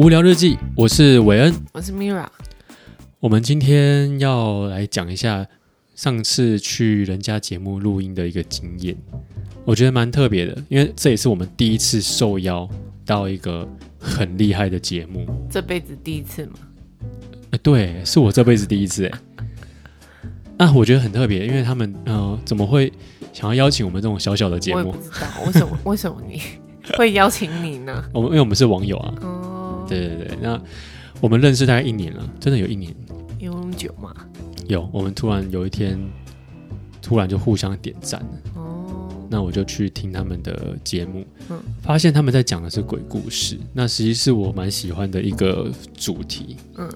[0.00, 1.54] 无聊日记，我是韦恩。
[1.74, 2.24] 我是 Mira，
[3.18, 5.46] 我们今天要来讲一下
[5.94, 8.96] 上次去人家节目录音的一个经验，
[9.62, 12.66] 我觉得蛮特别的，因为这也是我们第一次受邀
[13.04, 13.68] 到一个
[13.98, 15.26] 很厉害的节目。
[15.50, 16.54] 这辈子第一次吗，
[17.50, 19.18] 哎，对，是我这辈子第一次哎。
[20.56, 22.90] 啊，我觉得很特别，因为他们呃，怎么会
[23.34, 24.98] 想要邀请我们这种小小的节目我不？
[25.02, 26.40] 知道为什么为什么你
[26.96, 28.02] 会邀请你呢？
[28.14, 29.49] 我们因为我们是网友啊，哦，
[29.98, 30.38] 对对对。
[30.40, 30.60] 那
[31.20, 32.94] 我们认识大概一年了，真的有一年。
[33.38, 34.14] 有那么久吗？
[34.68, 35.98] 有，我们突然有一天，
[37.02, 38.28] 突然就互相点赞了。
[38.54, 46.56] 哦，那我就去听他们的节目，嗯发现他们在讲的是鬼故事，那实际是我蛮喜欢的一个主题。
[46.76, 46.88] 嗯，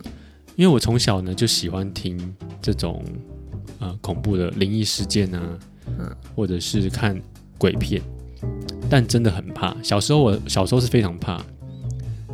[0.54, 3.02] 因为我从小呢就喜欢听这种
[3.78, 5.58] 呃恐怖的灵异事件啊，
[5.98, 7.18] 嗯或者是看
[7.56, 8.02] 鬼片，
[8.90, 9.74] 但真的很怕。
[9.82, 11.42] 小时候我小时候是非常怕，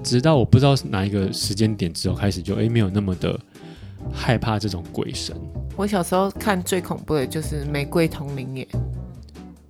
[0.03, 3.39] 直到我不知道是哪一个时间点之后开始就哎没有那么的
[4.13, 5.37] 害怕这种鬼神。
[5.77, 8.67] 我小时候看最恐怖的就是《玫瑰同林眼》，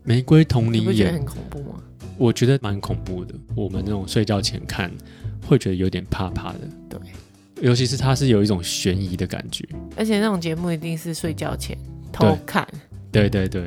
[0.03, 1.81] 玫瑰同林眼，你觉得很恐怖吗？
[2.17, 3.35] 我觉得蛮恐怖的。
[3.55, 4.91] 我们那种睡觉前看，
[5.47, 6.59] 会觉得有点怕怕的。
[6.89, 7.01] 对，
[7.61, 9.67] 尤其是它是有一种悬疑的感觉。
[9.97, 11.77] 而且那种节目一定是睡觉前
[12.13, 12.67] 偷看，
[13.11, 13.63] 对对对，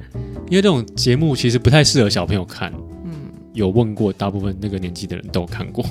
[0.50, 2.72] 因为这种节目其实不太适合小朋友看。
[3.06, 5.86] 嗯，有问过，大部分那个年纪的人都有看过。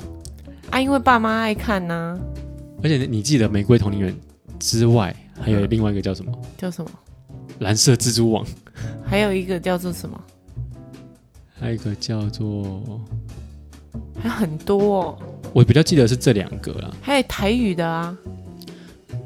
[0.73, 2.19] 啊，因为爸妈爱看呐、
[2.81, 4.11] 而且你记得《玫瑰同龄人》
[4.57, 6.89] 之外，还有另外一个叫什么叫什么？
[7.59, 8.43] 《蓝色蜘蛛网》，
[9.05, 10.19] 还有一个叫做什么？
[11.59, 12.99] 还有一个叫做……
[14.19, 15.19] 还有很多、哦，
[15.53, 16.91] 我比较记得是这两个啦。
[17.03, 18.17] 还有台语的啊，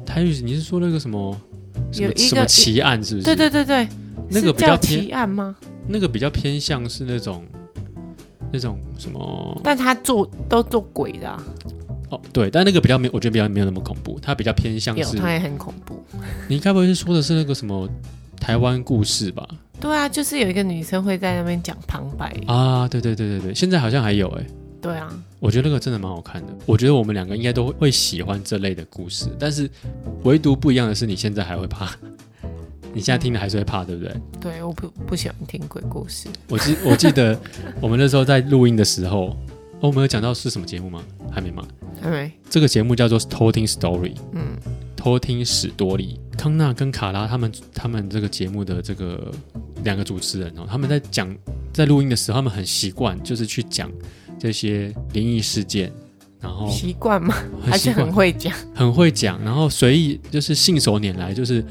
[0.04, 1.34] 台语，你是说那个什么
[1.90, 3.24] 什有一个么什么奇案是不是？
[3.24, 3.88] 对对对对，
[4.28, 5.56] 那个比较偏奇案吗？
[5.86, 7.42] 那个比较偏向是那种
[8.52, 11.42] 那种什么但他做都做鬼的、啊，
[12.10, 16.02] 哦，对，但那个比较没，我觉得比较没有那么恐怖，它比较偏向有是，他也很恐怖。
[16.48, 17.88] 你该不会是说的是那个什么
[18.40, 19.46] 台湾故事吧？
[19.80, 22.34] 对啊，就是有一个女生会在那边讲旁白。
[22.46, 24.46] 啊，对对对对对，现在好像还有哎、
[24.80, 26.48] 对啊，我觉得那个真的蛮好看的。
[26.66, 29.70] 我觉得我们两个应该都会会喜欢这类的故事，但是
[30.24, 31.94] 唯独不一样的是，你现在还会怕，
[32.94, 34.14] 你现在听了还是会怕，对不对？
[34.40, 36.28] 对，我不不喜欢听鬼故事。
[36.48, 37.38] 我记我记得
[37.80, 39.28] 我们那时候在录音的时候，
[39.80, 41.02] 哦，我们有讲到是什么节目吗？
[41.30, 41.66] 还没吗？
[42.00, 44.14] 还没，这个节目叫做《偷听 Story》。
[44.32, 44.56] 嗯，
[44.96, 49.32] 偷听史多利，康纳跟卡拉他们他们这个节目的这个
[49.84, 51.34] 两个主持人哦，他们在讲
[51.72, 53.90] 在录音的时候，他们很习惯就是去讲
[54.38, 55.92] 这些灵异事件，
[56.40, 57.34] 然后习惯吗？
[57.64, 58.52] 还是很会讲？
[58.74, 61.64] 很会讲，然后随意就是信手拈来，就是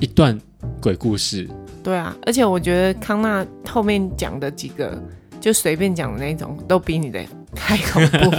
[0.00, 0.38] 一段
[0.80, 1.48] 鬼故事，
[1.82, 5.00] 对啊，而且我觉得康纳后面讲的几个，
[5.40, 7.24] 就随便讲的那种，都比你的
[7.56, 8.34] 还恐怖。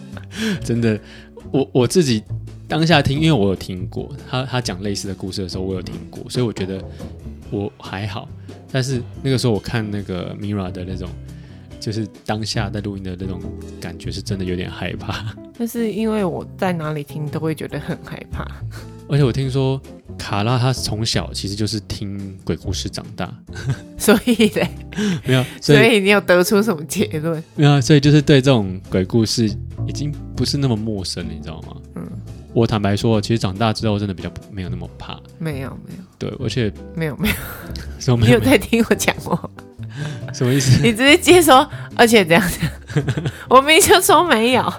[0.64, 0.98] 真的，
[1.50, 2.22] 我我自己
[2.68, 6.82] 当下听，因为我有听过他他讲类似的故事的时候，我有听过，所以我觉得
[7.50, 8.28] 我还好。
[8.70, 11.08] 但是那个时候我看那个 Mira 的那种，
[11.80, 13.40] 就是当下在录音的那种
[13.80, 15.34] 感觉，是真的有点害怕。
[15.58, 18.46] 但是因为我在哪里听都会觉得很害怕。
[19.10, 19.80] 而且我听说
[20.16, 23.32] 卡拉他从小其实就是听鬼故事长大，
[23.98, 24.68] 所以嘞，
[25.26, 27.42] 没有，所以所以你有得出什么结论？
[27.56, 29.46] 没有，所以就是对这种鬼故事
[29.86, 31.76] 已经不是那么陌生了，你知道吗？
[31.96, 32.08] 嗯，
[32.54, 35.18] 我坦白说，其实长大之后真的比较不没有那么怕。
[35.38, 37.34] 没有没有对，而且没有没有，
[37.98, 39.50] 什么没有你有在听我讲过？
[40.32, 40.80] 什么意思？
[40.82, 42.60] 你直接接说，而且这样子，
[43.50, 44.72] 我明明就说没有，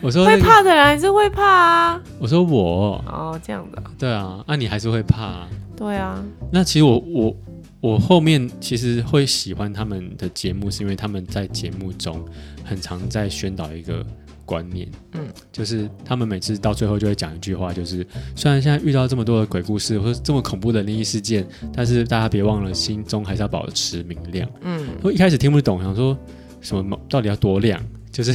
[0.00, 2.02] 我说、那个、会怕的人还是会怕啊。
[2.18, 5.48] 我说我，哦，这样的，对啊，那、你还是会怕、啊。
[5.76, 7.36] 对啊，那其实我我
[7.80, 12.24] 我后面其实会喜欢他们的节目，是因为他们在节目中
[12.64, 14.04] 很常在宣导一个
[14.46, 15.20] 观念，嗯，
[15.52, 24.48] 就是他们每次到最后就会讲一句话，就是虽然现在遇到这么多的鬼故事或者这么恐怖的灵异事件，但是大家别忘了心中还是要保持明亮。
[24.62, 26.16] 嗯，我一开始听不懂，想说
[26.62, 27.78] 什么到底要多亮，
[28.10, 28.32] 就是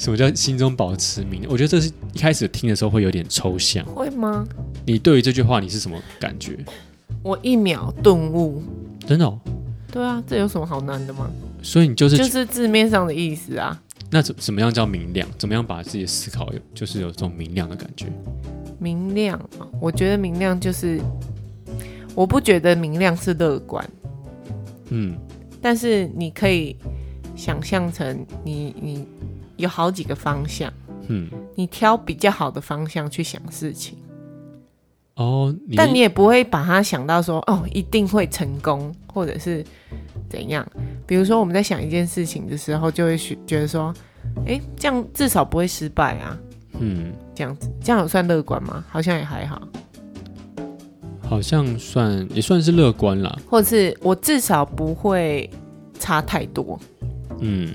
[0.00, 1.44] 什么叫心中保持明？
[1.46, 3.84] 我觉得这是一开始听的时候会有点抽象。
[3.84, 4.48] 会吗？
[4.86, 6.58] 你对于这句话你是什么感觉？
[7.22, 8.62] 我一秒顿悟。
[9.06, 9.38] 真的、哦？
[9.92, 11.30] 对啊，这有什么好难的吗？
[11.62, 13.78] 所以你就是就是字面上的意思啊。
[14.08, 15.28] 那怎怎么样叫明亮？
[15.36, 18.06] 怎么样把自己的思考有就是有这种明亮的感觉？
[18.78, 20.98] 明亮啊，我觉得明亮就是，
[22.14, 23.86] 我不觉得明亮是乐观，
[24.88, 25.14] 嗯，
[25.60, 26.74] 但是你可以
[27.36, 29.06] 想象成你你
[29.60, 30.72] 有好几个方向，
[31.08, 33.96] 嗯，你挑比较好的方向去想事情，
[35.14, 39.64] 哦，你但你也不会把它想到说哦一定会成功，或者是
[40.28, 40.66] 怎样。
[41.06, 43.94] 比如说我们在想一件事情的时候，就会觉觉得说
[44.46, 46.38] 哎，这样至少不会失败啊。
[46.78, 48.84] 嗯，这样子，这样有算乐观吗？
[48.88, 49.60] 好像也还好，
[51.20, 53.38] 好像算也算是乐观啦。
[53.48, 55.50] 或者是我至少不会
[55.98, 56.78] 差太多，
[57.40, 57.74] 嗯。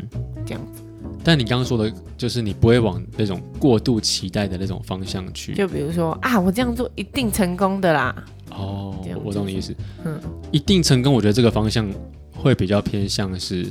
[1.25, 5.55] 但你刚刚说的，就是你不会往那种过度期待的那种方向去。
[5.55, 8.15] 就比如说啊，我这样做一定成功的啦。
[8.51, 9.75] 哦，我懂你意思。
[10.05, 11.91] 嗯，一定成功，我觉得这个方向
[12.31, 13.65] 会比较偏向是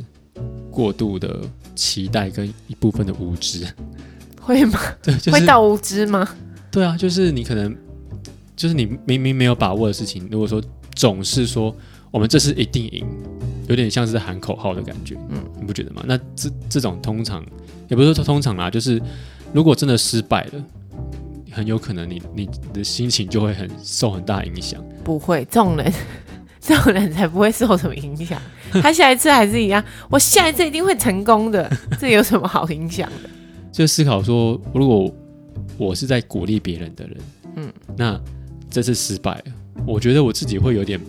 [0.69, 1.43] 过度的
[1.77, 3.65] 期待跟一部分的无知。
[4.41, 4.81] 会吗？
[5.01, 6.29] 对，就是会到无知吗？
[6.73, 7.75] 对啊，就是你可能
[8.57, 10.61] 就是你明明没有把握的事情，如果说
[10.95, 11.75] 总是说
[12.15, 13.05] 我们这次一定赢，
[13.67, 16.05] 有点像是在喊口号的感觉，嗯，你不觉得吗？
[16.07, 17.45] 那这这种通常
[17.89, 19.03] 也不是说通常啦，就是
[19.53, 20.65] 如果真的失败了，
[21.51, 24.81] 很有可能你你的心情就会很受很大影响。
[25.03, 25.93] 不会，这种人，
[26.63, 28.41] 这种人才不会受什么影响。
[28.81, 31.69] 他下一次还是一样，我下一次一定会成功的，
[31.99, 33.29] 这有什么好影响的？
[33.73, 35.13] 就思考说，如果
[35.77, 37.17] 我是在鼓励别人的人，
[37.57, 38.21] 嗯嗯，那
[38.71, 39.45] 这次失败了，
[39.85, 41.01] 我觉得我自己会有点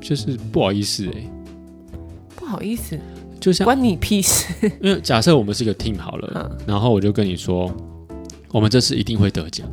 [0.00, 1.30] 就是不好意思哎、
[2.36, 2.98] 不好意思，
[3.40, 4.46] 就像关你屁事。
[4.80, 6.66] 因为假设我们是一个 team 好了，嗯。
[6.66, 7.70] 然后我就跟你说，
[8.50, 9.68] 我们这次一定会得奖，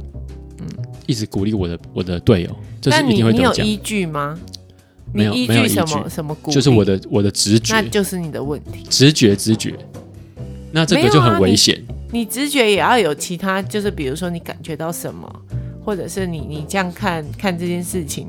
[0.59, 0.67] 嗯，
[1.07, 4.37] 一直鼓励我的我的队友，这次一定会得奖，你有依据吗？
[5.13, 5.75] 没有你依没有依据。
[5.75, 6.55] 据什么什么鼓励？
[6.55, 7.73] 就是我的我的直觉。
[7.73, 8.83] 那，就是你的问题。
[8.89, 9.73] 直觉直觉，
[10.71, 11.81] 那这个就很危险，
[12.11, 15.41] 你直觉也要有其他，就是比如说你感觉到什么，
[15.85, 18.27] 或者是你你这样看看这件事情，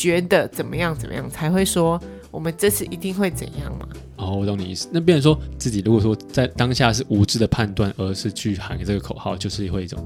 [0.00, 2.00] 觉得怎么样怎么样，才会说
[2.30, 3.86] 我们这次一定会怎样嘛？
[4.16, 4.88] 哦，我懂你意思。
[4.90, 10.02] 那变成说自己如果说在当下是无知的判断，而是去喊这个口号，就是会一种，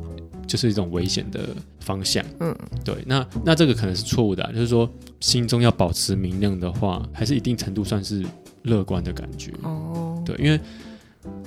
[0.49, 1.41] 就是一种危险的
[1.79, 2.25] 方向。
[2.41, 2.53] 嗯，
[2.85, 2.97] 对。
[3.07, 8.25] 那那这个可能是错误的、啊，就是说心中要保持明亮的话，还是一定程度算是
[8.63, 9.53] 乐观的感觉。
[9.63, 10.59] 哦，对，因为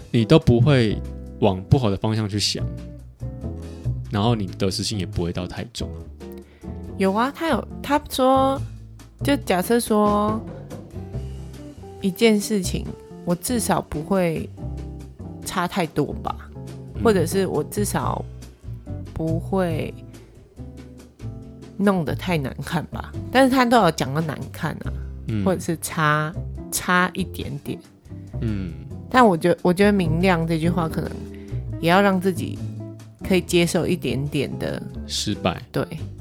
[0.10, 0.98] 你都不会
[1.42, 2.66] 往不好的方向去想，
[4.10, 5.90] 然后你得失心也不会到太重。
[6.98, 8.60] 有啊，他有他说，
[9.24, 10.40] 就假设说
[12.02, 12.86] 一件事情，
[13.24, 14.50] 我至少不会
[15.46, 16.36] 差太多吧，
[16.96, 18.24] 嗯或者是我至少
[19.14, 19.94] 不会
[21.78, 23.14] 弄得太难看吧。
[23.32, 24.92] 但是他都有讲到难看啊，
[25.28, 26.34] 嗯或者是差
[26.72, 27.80] 差一点点。
[28.42, 28.74] 嗯，
[29.10, 31.12] 但我觉得，我觉得明亮这句话可能
[31.80, 32.58] 也要让自己
[33.28, 36.17] 可以接受一点点的，失败对，哦，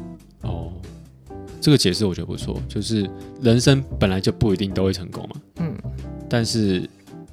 [1.67, 3.11] 这个解释我觉得不错，就是
[3.43, 5.35] 人生本来就不一定都会成功嘛。
[5.57, 5.77] 嗯，
[6.29, 6.89] 但是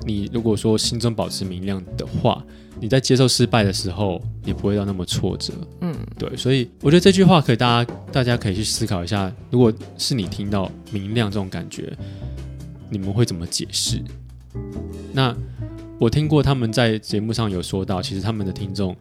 [0.08, 2.44] 你如果说心中保持明亮的话，
[2.82, 5.54] 你在接受失败的时候，也不会到那么挫折。
[5.82, 11.96] 嗯，对，所以我觉得这句话可以大家大家可以去思考一下，如果是你听到明亮这种感觉，
[12.90, 14.02] 你们会怎么解释？
[15.14, 15.32] 那
[16.00, 18.98] 我听过他们在节目上有说到，其实他们的听众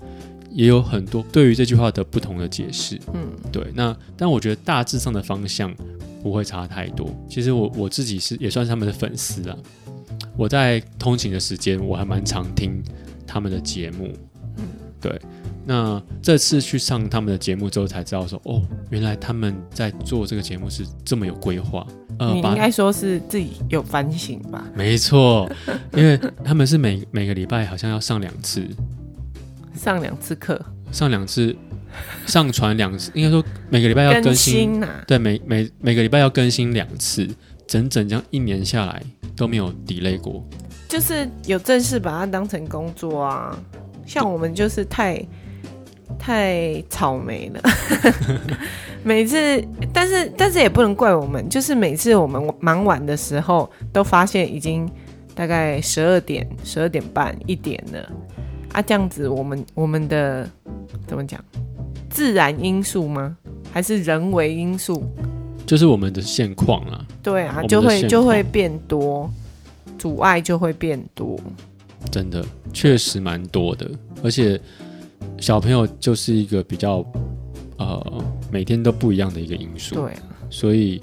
[0.54, 3.00] 也有很多对于这句话的不同的解释。
[3.12, 5.74] 嗯，对，那但我觉得大致上的方向
[6.22, 7.08] 不会差太多。
[7.28, 9.56] 其实我我自己是也算是他们的粉丝啊。
[10.36, 12.82] 我在通勤的时间，我还蛮常听
[13.26, 14.08] 他们的节目。
[14.56, 14.64] 嗯，
[15.00, 15.20] 对。
[15.64, 18.60] 那这次去上他们的节目之后，才知道说，哦，
[18.90, 21.86] 原来他们在做这个节目是这么有规划。
[22.18, 24.66] 呃，你应该说是自己有反省吧？
[24.74, 25.48] 没错，
[25.94, 28.66] 因为他们是每每个礼拜好像要上两次，
[29.82, 31.56] 上两次课，上两次，
[32.24, 37.28] 上传两次，应该说每个礼拜要更新对，每每每个礼拜要更新两次，
[37.66, 39.02] 整整这样一年下来
[39.34, 40.46] 都没有 delay 过。
[40.88, 43.58] 就是有正式把它当成工作啊。
[44.06, 45.20] 像我们就是太
[46.16, 47.60] 太草莓了，
[49.02, 54.88] 每次，但是但是也不能怪我们，就是每次我们忙完的时候，都发现已经
[55.34, 58.12] 大概十二点、十二点半、一点了
[58.72, 60.48] 啊，这样子我们我们的
[61.06, 61.42] 怎么讲？
[62.10, 63.36] 自然因素吗？
[63.72, 65.02] 还是人为因素？
[65.64, 69.30] 就是我们的现况啊，对啊就会就会况变多，
[69.98, 71.38] 阻碍就会变多。
[72.10, 73.90] 真的确实蛮多的，
[74.22, 74.60] 而且
[75.38, 77.04] 小朋友就是一个比较
[77.78, 81.00] 呃每天都不一样的一个因素，对啊，所以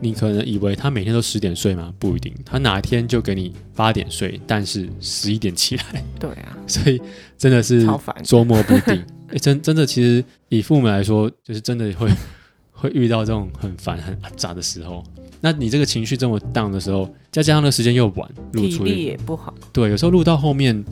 [0.00, 1.92] 你可能以为他每天都十点睡吗？
[1.98, 7.00] 不一定，他哪天就给你八点睡，但是十一点起来，对啊， 所以
[7.36, 7.86] 真的是。
[8.24, 9.04] 捉摸不定。
[9.30, 12.08] 哎、真真的，其实以父母来说，就是真的会
[12.72, 15.04] 会遇到这种很烦、很杂的时候。
[15.40, 20.82] 那你这个情绪这么 down 的时候，再加上那个时间又晚，录出体力也不好，对，有时候录到后面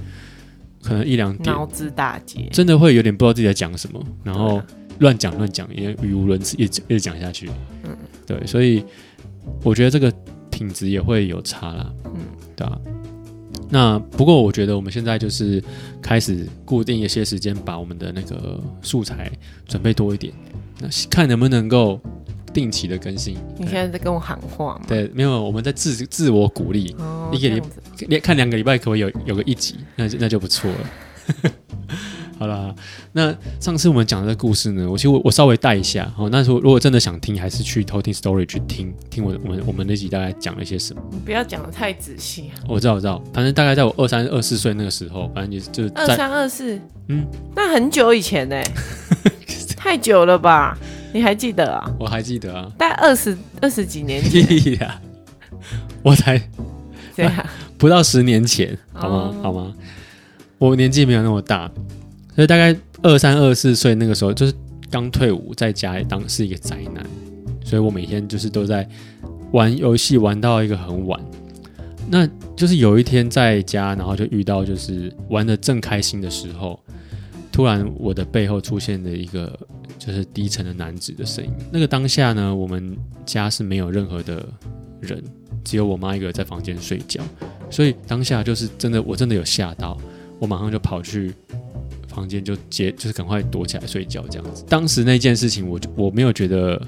[0.82, 2.46] 可能一两点，脑子打结。
[2.52, 4.60] 真的会有点不知道自己在讲什么，然后
[4.98, 7.50] 乱讲乱讲，也语无伦次，一直一直讲下去。
[7.84, 8.84] 嗯，对，所以
[9.62, 10.12] 我觉得这个
[10.50, 11.92] 品质也会有差啦。
[12.04, 12.12] 嗯，
[12.54, 12.78] 对啊。
[13.68, 15.62] 那不过我觉得我们现在就是
[16.00, 19.30] 开始固定一些时间，把我们的那个素材
[19.66, 20.32] 准备多一点，
[20.80, 22.00] 那看能不能够
[22.52, 23.36] 定期的更新。
[23.58, 24.82] 你现在在跟我喊话吗？
[24.86, 27.48] 对，没有，我们在自自我鼓励，哦，一个
[28.06, 31.52] 礼看两个礼拜可不可以有有个一集，那就那就不错了。
[32.38, 32.74] 好啦，
[33.12, 36.10] 那上次我们讲的这个故事呢，我其实我我稍微带一下。
[36.14, 41.02] 好，那时候如果真的想听，还是去偷听 story 去听听我我们我们那集大概讲了一些什么。
[41.10, 42.60] 你不要讲的太仔细啊。
[42.68, 46.78] 我知道我知道，反正大概在我二三二四岁那个时候，反正就是就二三二四，
[47.08, 48.62] 嗯，那很久以前呢、
[49.76, 50.76] 太久了吧？
[51.12, 51.90] 你还记得啊？
[51.98, 55.00] 我还记得啊，大概二十二十几年前，
[56.02, 56.38] 我才
[57.14, 59.16] 对啊不到十年前，好吗？
[59.16, 59.72] 哦好吗？
[60.58, 61.70] 我年纪没有那么大，
[62.36, 64.52] 所以大概二三二四岁那个时候，就是
[64.90, 67.04] 刚退伍，在家里当是一个宅男，
[67.64, 68.86] 所以我每天就是都在
[69.52, 71.18] 玩游戏，玩到一个很晚。
[72.08, 76.78] 那就是有一天在家，然后就遇到就是玩的正开心的时候，
[77.50, 79.58] 突然我的背后出现了一个
[79.98, 81.50] 就是低沉的男子的声音。
[81.72, 84.46] 那个当下呢，我们家是没有任何的
[85.00, 85.24] 人，
[85.64, 87.20] 只有我妈一个人在房间睡觉，
[87.70, 89.98] 所以当下就是真的，我真的有吓到，
[90.38, 91.32] 我马上就跑去
[92.16, 94.64] 房间就接，就是赶快躲起来睡觉这样子。
[94.66, 96.80] 当时那件事情我，就我没有觉得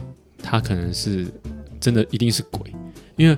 [0.42, 1.26] 他可能是
[1.78, 2.74] 真的一定是鬼，
[3.16, 3.36] 因为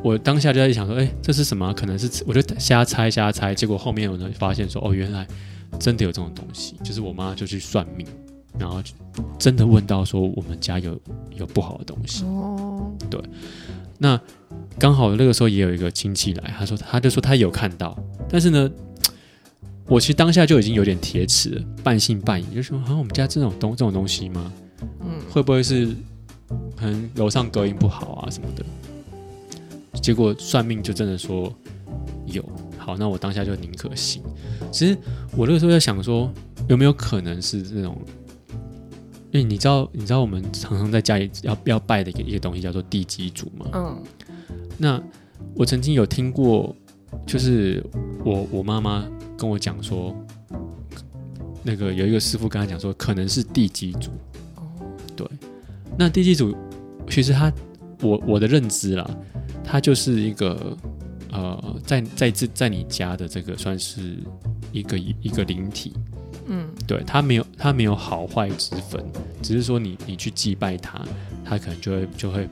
[0.00, 1.72] 我当下就在想说，哎、这是什么啊？
[1.72, 5.26] 可能是我就瞎猜瞎猜，结果后面我呢发现说，哦，原来
[5.80, 8.06] 真的有这种东西，就是我妈就去算命，
[8.56, 8.80] 然后
[9.40, 10.96] 真的问到说我们家有
[11.34, 12.22] 有不好的东西。
[12.26, 13.20] 哦，对
[13.98, 14.18] 那
[14.78, 17.98] 刚好那个时候也有一个亲戚来，他说他就说他有看到，
[18.30, 18.70] 但是呢，
[19.88, 24.52] 我其实当下就已经有点铁齿了，半信半疑，就说啊，我们家这种东这种东西吗？
[25.00, 25.86] 嗯，会不会是
[26.76, 28.64] 可能楼上隔音不好啊什么的？
[30.00, 31.52] 结果算命就真的说
[32.26, 32.44] 有，
[32.76, 34.22] 好，那我当下就宁可信。
[34.70, 34.96] 其实
[35.36, 36.30] 我那个时候在想说，
[36.68, 37.98] 有没有可能是这种？
[39.30, 43.66] 因为你知道，你知道我们常常在家里要要拜的一个一个东西叫做地基主吗？
[43.72, 44.02] 嗯，
[44.76, 45.02] 那
[45.54, 46.74] 我曾经有听过，
[47.26, 47.84] 就是
[48.24, 49.06] 我我妈妈
[49.38, 50.12] 跟我讲说，
[51.62, 54.10] 那个有一个师傅跟他讲说，可能是地基主。
[54.56, 54.66] 哦，
[55.14, 55.24] 对，
[55.96, 56.54] 那地基主
[57.08, 57.52] 其实他
[58.02, 59.08] 我我的认知啦，
[59.62, 60.76] 他就是一个
[61.30, 64.18] 呃，在在这在你家的这个算是
[64.72, 65.92] 一个一个灵体，
[66.46, 69.04] 嗯，对他没有他没有好坏之分，
[69.40, 71.00] 只是说你你去祭拜他，
[71.44, 72.48] 他可能就会就会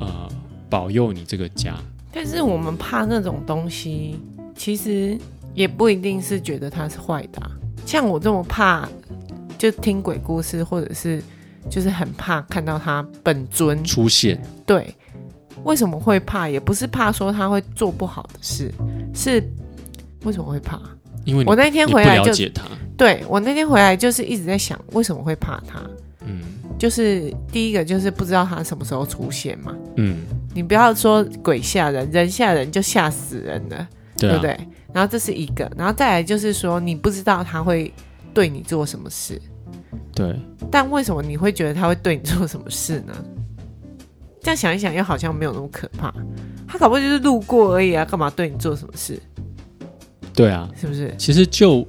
[0.00, 0.28] 呃
[0.70, 1.76] 保佑你这个家。
[2.12, 4.16] 但是我们怕那种东西，
[4.54, 5.18] 其实
[5.54, 7.50] 也不一定是觉得它是坏的啊、
[7.86, 8.88] 像我这么怕，
[9.56, 11.22] 就听鬼故事，或者是
[11.70, 14.94] 就是很怕看到他本尊，出现，对，
[15.62, 16.48] 为什么会怕？
[16.48, 18.70] 也不是怕说他会做不好的事，
[19.14, 19.42] 是
[20.24, 20.80] 为什么会怕？
[21.24, 22.64] 因为我那天回来就了解他，
[22.96, 25.80] 对我那天回来就是一直在想，为什么会怕他？
[26.26, 26.40] 嗯
[26.76, 29.74] 就是第一个就是不知道他什么时候出现嘛。
[29.96, 33.88] 嗯，你不要说鬼吓人，人吓人就吓死人了，
[34.28, 34.58] 对啊，不对？
[34.92, 37.92] 然后这是一个，然后再来就是说你不知道他会
[38.32, 39.40] 对你做什么事，
[40.14, 40.34] 对
[40.70, 43.12] 但为什么你会觉得他会对你做什么事呢？
[44.40, 46.14] 这样想一想，又好像没有那么可怕。
[46.68, 49.18] 他搞不好就是路过而已啊，干嘛对你做什么事？
[50.34, 51.14] 对啊，是不是？
[51.16, 51.86] 其实就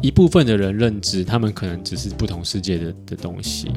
[0.00, 3.70] 一部分的人认知，他们可能只是不同世界的的东西，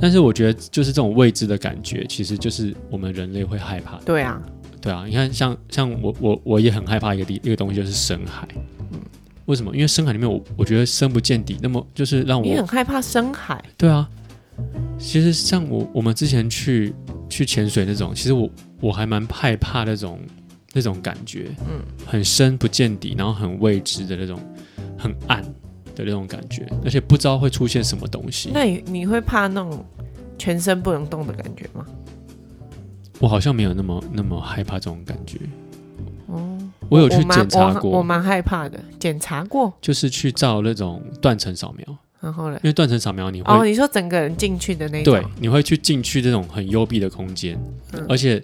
[0.00, 4.02] 但是我觉得就是这种未知的感觉，其实就是我们人类会害怕的。
[4.04, 4.42] 对啊，
[4.80, 8.48] 对啊，你看像像我我我也很害怕一个地一个东西，就是深海。
[8.92, 9.00] 嗯
[9.46, 9.74] 为什么？
[9.74, 14.08] 因为深海里面我我觉得深不见底，那么就是让我你很害怕深海，对啊。
[14.96, 16.94] 其实像我我们之前去
[17.28, 18.48] 去潜水那种，其实我
[18.80, 20.20] 我还蛮害怕那种
[20.72, 24.38] 那种感觉，嗯，很深不见底，然后很未知的那种，
[24.96, 25.42] 很暗
[25.96, 28.50] 的那种感觉，而且不知道会出现什么东西。
[28.54, 29.84] 那你你会怕那种
[30.38, 31.84] 全身不能动的感觉吗？
[33.20, 35.38] 我好像没有那么那么害怕这种感觉。
[36.26, 36.58] 哦，
[36.88, 37.90] 我有去蛮检查过。
[37.90, 47.60] 我过，蛮害怕的，检查过，就是去照那种断层扫描，然后呢，因为断层扫描你会、哦，你说整个人进去的那种，对，你会去进去这种很幽闭的空间，
[47.92, 48.06] 嗯。
[48.08, 48.42] 而且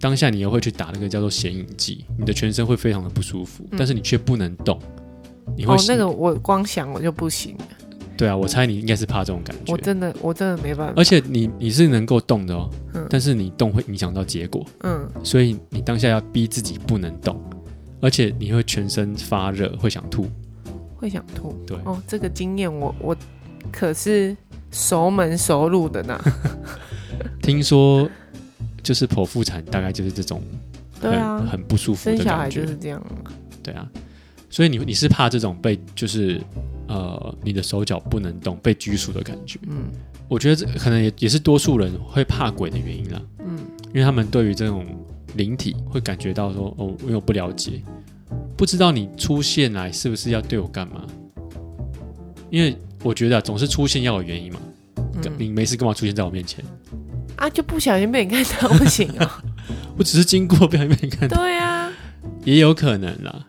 [0.00, 4.78] 当下你又会去打那个叫做显影剂，你的全身会非常的不舒服，嗯但是你却不能动。
[5.56, 7.64] 你会哦，那个我光想我就不行了，
[8.18, 17.40] 对啊，我猜你应该是怕这种感觉我，真的我真的没办法，而且你你是能够动的哦，嗯但是你动会影响到结果，嗯，所以你当下要逼自己不能动，
[18.00, 20.26] 而且你会全身发热，会想吐。
[20.96, 21.54] 会想吐。
[21.64, 23.16] 对哦，这个经验我我
[23.70, 24.36] 可是
[24.72, 26.20] 熟门熟路的呢。
[27.40, 28.10] 听说
[28.82, 30.42] 就是剖腹产大概就是这种
[31.00, 32.50] 对啊很很不舒服的生小孩。
[32.50, 33.00] 就是这样。
[33.62, 33.88] 对啊，
[34.50, 36.40] 所以你你是怕这种被就是
[36.86, 39.58] 呃你的手脚不能动被拘束的感觉。
[39.68, 39.90] 嗯
[40.28, 44.84] 我觉得这可能也也是多数人会怕鬼的原因啦，嗯，因为他们对于这种
[45.36, 47.82] 灵体会感觉到说哦，因为我不了解，
[48.54, 51.02] 不知道你出现来是不是要对我干嘛？
[52.50, 54.60] 因为我觉得、啊、总是出现要有原因嘛，
[54.96, 56.62] 嗯你没事干嘛出现在我面前？
[57.36, 59.30] 啊，就不小心被你看到不行哦。
[59.96, 61.90] 我只是经过，不小心被你看到，对啊，
[62.44, 63.46] 也有可能啦。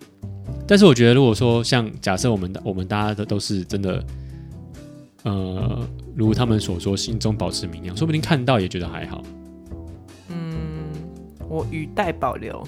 [0.70, 4.06] 但是我觉得，如果说像假设我们我们大家的都是真的，
[5.24, 5.84] 呃，
[6.16, 9.24] 如他们所说，心中保持明亮，说不定看到也觉得还好。
[10.28, 10.92] 嗯，
[11.50, 12.64] 我语带保留。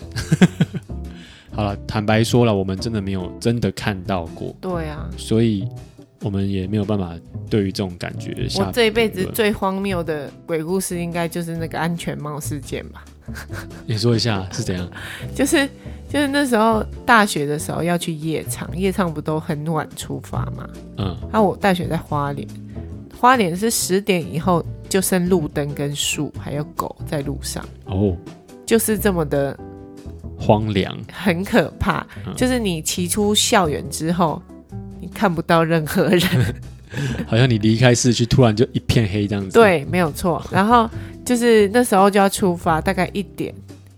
[1.53, 5.67] 好了，坦白说了，我们真的没有真的看到过，对啊，所以
[6.23, 7.13] 我们也没有办法
[7.51, 13.05] 对于这种感觉下我这一辈子最荒谬的鬼故事，应该就是那个安全帽事件吧。
[13.85, 14.89] 你说一下是怎样？
[15.35, 15.67] 就是
[16.09, 20.69] 就是那时候大学的时候要去夜场，夜场不都很晚出发嘛？
[20.97, 22.47] 嗯，啊，我大学在花莲，
[23.17, 28.15] 花莲是十点以后就剩路灯跟树，还有狗在路上，哦，
[28.65, 29.57] 就是这么的
[30.37, 32.05] 荒凉，很可怕。
[32.25, 34.41] 嗯就是你骑出校园之后，
[34.99, 36.21] 你看不到任何人。
[37.25, 40.45] 好像你离开市区，突然就一片黑这样子。，对，没有错。
[40.51, 40.89] 然后
[41.25, 43.53] 就是那时候就要出发，大概一点。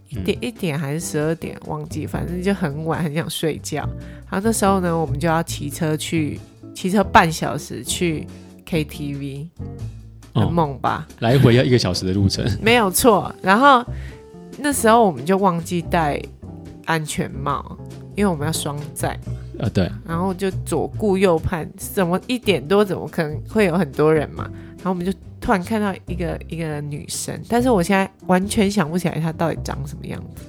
[0.10, 3.78] 一嗯点一点还是十二点，忘记，反正就很晚，很想睡觉。
[4.30, 6.40] 然后那时候呢，我们就要骑车去，
[6.76, 8.28] 骑车半小时去
[8.64, 9.48] KTV，
[10.36, 11.08] 很哦，猛吧？
[11.18, 12.46] 来回要一个小时的路程。
[12.62, 13.34] 没有错。
[13.42, 13.84] 然后
[14.60, 16.22] 那时候我们就忘记戴
[16.86, 17.76] 安全帽，
[18.16, 19.20] 因为我们要双载，
[19.58, 24.48] 呃，对，然后就左顾右盼，怎么一点多怎么可能会有很多人嘛？
[24.84, 30.44] 然后我们就突然看到一个一个女生，但是我现在完全想不起来她到底长什么样子。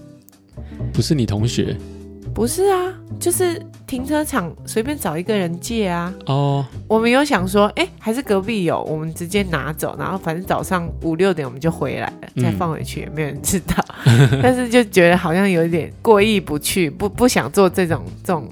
[0.92, 1.77] 不是你同学
[2.35, 6.12] 不是啊，就是停车场随便找一个人借啊。
[6.27, 13.85] 哦，我们有想说，哎、还是隔壁有，我们直接拿走，然后反正早上五六点我们就回来了，嗯再放回去，也没有人知道。
[14.42, 18.49] 但是就觉得好像有一点过意不去，不不想做这种这种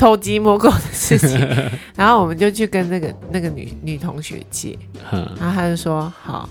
[0.00, 1.38] 偷鸡摸狗的事情。
[1.94, 4.78] 然后我们就去跟那个那个女女同学借，
[5.12, 6.48] 然后她就说好，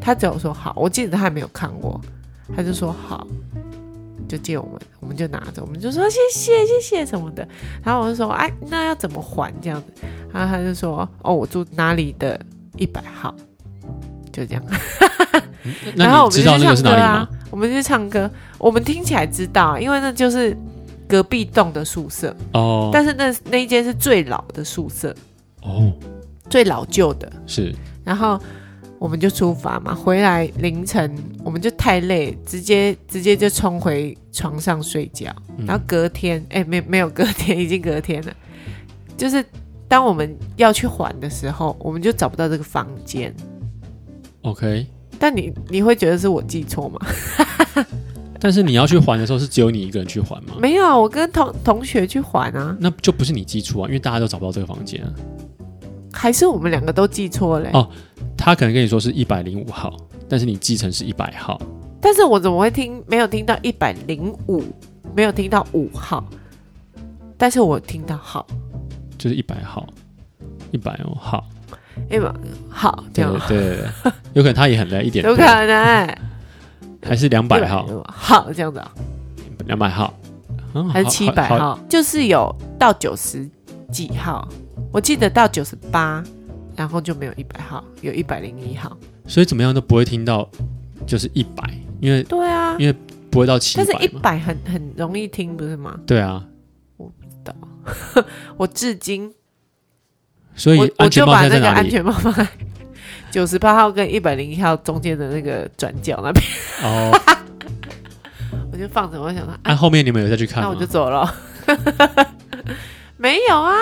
[0.00, 2.00] 她只有说好，我记得她还没有看过，
[2.56, 3.26] 她就说好。
[4.28, 7.44] 就借我们，我们就拿着，我们就说谢谢谢谢什么的，
[7.82, 10.04] 然后我就说哎，那要怎么还这样子？
[10.32, 12.40] 然后他就说哦，我住哪里的
[12.76, 13.34] 一百号，
[14.30, 14.62] 就这样。
[15.96, 20.56] 然后我们就去唱歌啊？，我们去唱歌，我们听起来知道，因为那就是
[21.10, 25.12] 隔壁栋的宿舍，哦，但是那那一间是最老的宿舍，
[25.62, 25.92] 哦，
[26.48, 27.30] 最老旧的。
[27.48, 28.40] 是然后
[29.00, 35.34] 我们就出发嘛，回来凌晨我们就太累，直接直接就冲回床上睡觉。
[35.58, 38.32] 嗯然后隔天，哎，没没有隔天， 已经隔天了。
[39.16, 39.44] 就是
[39.88, 43.34] 当我们要去还的时候，我们就找不到这个房间。
[44.42, 44.86] OK，
[45.18, 47.00] 但你你会觉得是我记错吗？
[48.40, 50.54] 但是你要去还的时候是只有你一个人去还吗？
[50.58, 55.12] 没有啊，我跟同同学去还啊，那就不是你记错啊，因为大家都找不到这个房间啊。
[56.12, 57.88] 还是我们两个都记错嘞、哦
[58.42, 59.94] 他可能跟你说是一百零五号，
[60.26, 61.60] 但是你记成是一百号。
[62.00, 64.64] 但是我怎么会听没有听到一百零五，
[65.14, 66.24] 没有听到五号，
[67.36, 68.46] 但是我听到号，
[69.18, 69.86] 就是一百号，
[70.70, 71.46] 一百哦号，
[72.08, 72.34] 哎嘛，
[72.70, 73.40] 好这对样。
[73.46, 76.16] 对对对，有可能他也很累一点， 有可能
[77.02, 78.92] 还是两百号，160好这样子啊，
[79.66, 80.12] 两百号，
[80.74, 83.48] 嗯还是七百，号，就是有到九十
[83.90, 84.46] 几号，
[84.92, 86.22] 我记得到九十八，
[86.76, 88.96] 然后就没有一百号，有一百零一号。
[89.26, 90.48] 所以怎么样都不会听到，
[91.06, 91.62] 就是一百，
[92.00, 92.94] 因为对啊，因为
[93.30, 95.98] 不会到七但是一百很很容易听，不是吗？
[96.06, 96.44] 对啊，
[96.96, 98.24] 我不知道，
[98.56, 99.32] 我至今
[100.54, 101.88] 所以我我就把那个安？
[101.88, 102.46] 全帽放在
[103.30, 106.44] 九十八号跟一百零一号中间的那个转角那边，
[106.82, 107.20] 哦，
[108.72, 109.20] 我就放着。
[109.20, 110.68] 我想说，那、啊，后面你们有再去看吗？
[110.70, 111.32] 那我就走了。
[113.16, 113.74] 没有啊，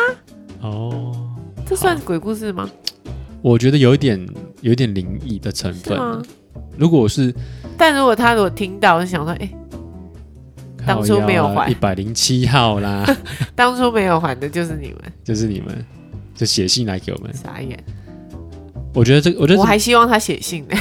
[0.61, 1.35] 哦，
[1.67, 2.69] 这算鬼故事吗？
[3.41, 4.29] 我觉得有一点
[4.61, 6.23] 有一点灵异的成分吗。？
[6.77, 7.35] 如果我是
[7.77, 9.49] 但如果他如果听到，我就想说，哎、
[10.87, 13.07] 当初没有还一百零七号啦，
[13.55, 15.85] 当初没有还的就是你们，就是你们
[16.35, 17.33] 就写信来给我们。
[17.33, 17.83] 傻眼。
[18.99, 20.77] 我觉得这个，我觉得我这还希望他写信呢。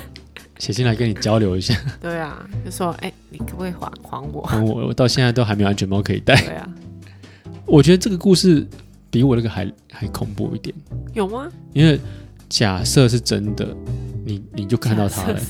[0.60, 1.74] 写信来跟你交流一下。
[2.00, 4.46] 对啊，就说，哎、你可不可以还还我？
[4.62, 6.36] 我我到现在都还没有安全帽可以戴。
[6.42, 6.68] 对啊，
[7.64, 8.66] 我觉得这个故事
[9.10, 10.74] 比我那个还还恐怖一点，
[11.14, 11.48] 有吗？
[11.72, 11.98] 因为
[12.50, 13.66] 假设是真的，
[14.24, 15.40] 你你就看到他了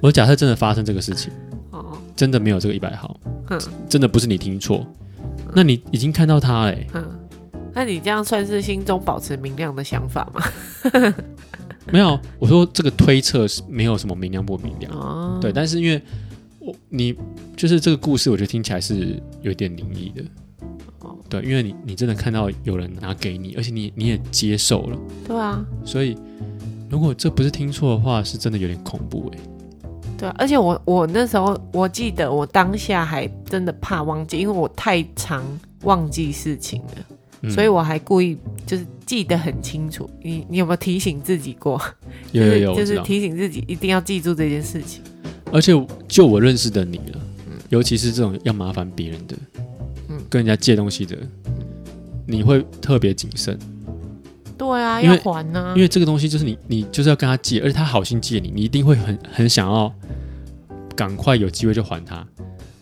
[0.00, 1.30] 我假设真的发生这个事情，
[1.70, 4.86] 哦，真的没有这个一百号，哼真的不是你听错，
[5.54, 7.04] 那你已经看到他嘞、哼，
[7.74, 10.42] 那你这样算是心中保持明亮的想法吗？
[11.92, 16.00] 没有，我说这个推测是没有什么明亮不明亮，哦，对，但是因为
[16.58, 17.14] 我你
[17.56, 20.24] 就是这个故事，我觉得听起来是有点灵异的。
[21.00, 21.14] 哦。
[21.28, 26.16] 对，因为你你真的看到有人拿给你，而且你你也接受了，对啊，所以
[26.88, 29.38] 如果这不是听错的话，是真的有点恐怖哎、
[30.16, 35.44] 对啊，而且我我那时候我记得我当下还真的怕忘记，因为我太常
[35.82, 37.13] 忘记事情了，嗯
[37.50, 40.08] 所以我还故意就是记得很清楚。
[40.22, 41.80] 你你有没有提醒自己过？
[42.32, 42.74] 有有有。
[42.74, 45.02] 就是提醒自己一定要记住这件事情。
[45.52, 45.72] 而且
[46.08, 47.20] 就我认识的你了，
[47.68, 49.36] 尤其是这种要麻烦别人的，
[50.08, 51.16] 嗯跟人家借东西的，
[52.26, 53.56] 你会特别谨慎，
[54.58, 59.92] 对啊，要还呢、因为这个东西就是你你就是要跟他借，而且他好心借你，你一定会很很想要
[60.96, 62.26] 赶快有机会就还他。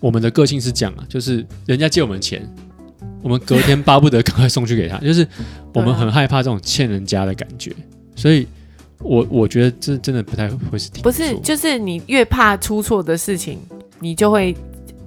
[0.01, 2.49] 我们的个性是这样啊，就是人家借我们钱，
[3.23, 5.27] 我们隔天巴不得赶快送去给他， 就是
[5.73, 7.73] 我们很害怕这种欠人家的感觉，
[8.17, 8.47] 所以
[8.99, 13.59] 我我觉得这真的不太会是听不是，就是你越怕出错的事情，
[14.01, 14.57] 你就会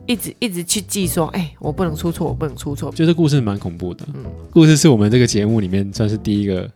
[0.05, 2.91] 一直一直去记说，哎、我不能出错，我不能出错。
[2.91, 4.05] 就这故事蛮恐怖的。
[4.13, 6.69] 嗯故事是我们这个节目里面算是第一个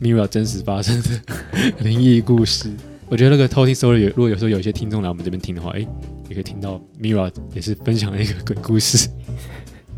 [0.00, 1.08] Mira 真实发生的
[1.84, 2.70] 灵异故事。
[3.08, 5.80] 我觉得那个偷听 story，有如果有时候有一些听众来我们这边听的话，哎、
[6.28, 9.08] 也可以听到 Mira 也是分享了一个鬼故事。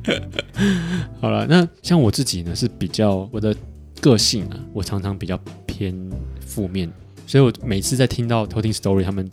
[1.20, 3.54] 好了，那像我自己呢是比较我的
[4.00, 5.94] 个性啊，我常常比较偏
[6.40, 6.90] 负面，
[7.26, 9.28] 所以我每次在听到偷听 story 他们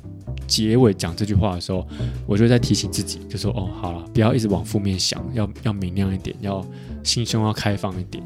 [0.47, 1.87] 结尾讲这句话的时候，
[2.25, 6.65] 我就在提醒自己，就说哦，好了，不要一直往负面想，要要明亮一点，要
[7.03, 8.23] 心胸要开放一点。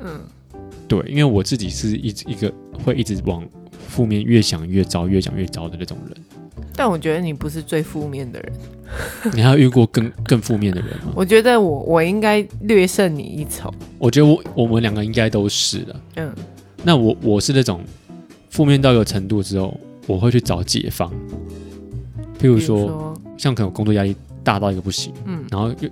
[0.00, 0.20] 嗯，
[0.88, 2.52] 对，因为我自己是一直一个
[2.84, 3.46] 会一直往
[3.88, 6.16] 负面越想越糟、越想越糟的那种人。
[6.76, 8.52] 但我觉得你不是最负面的人，
[9.32, 11.12] 你还有遇过更更负面的人吗？
[11.14, 13.72] 我觉得我我应该略胜你一筹。
[13.98, 15.96] 我觉得我我们两个应该都是的。
[16.16, 16.32] 嗯，
[16.82, 17.80] 那我我是那种
[18.50, 21.10] 负面到一个程度之后，我会去找解方。
[22.40, 25.88] 譬如说，说，像可能工作压力大到一个不行，嗯然后又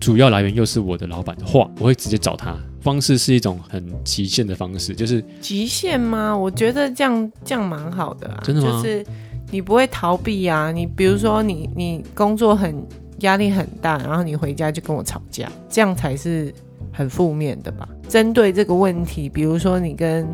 [0.00, 2.56] 主要来源又是我的老板的话，我会直接找他。
[2.80, 6.36] 方式是一种很极限的方式，就是极限吗？
[6.36, 9.06] 我觉得这样这样蛮好的啊，真的吗就是
[9.54, 10.72] 你不会逃避啊。
[10.72, 12.74] 你比如说你你工作很
[13.20, 16.52] 压力很大，然后你回家就跟我吵架，这样才是
[16.92, 17.88] 很负面的吧？
[18.08, 20.26] 针对这个问题，比如说你跟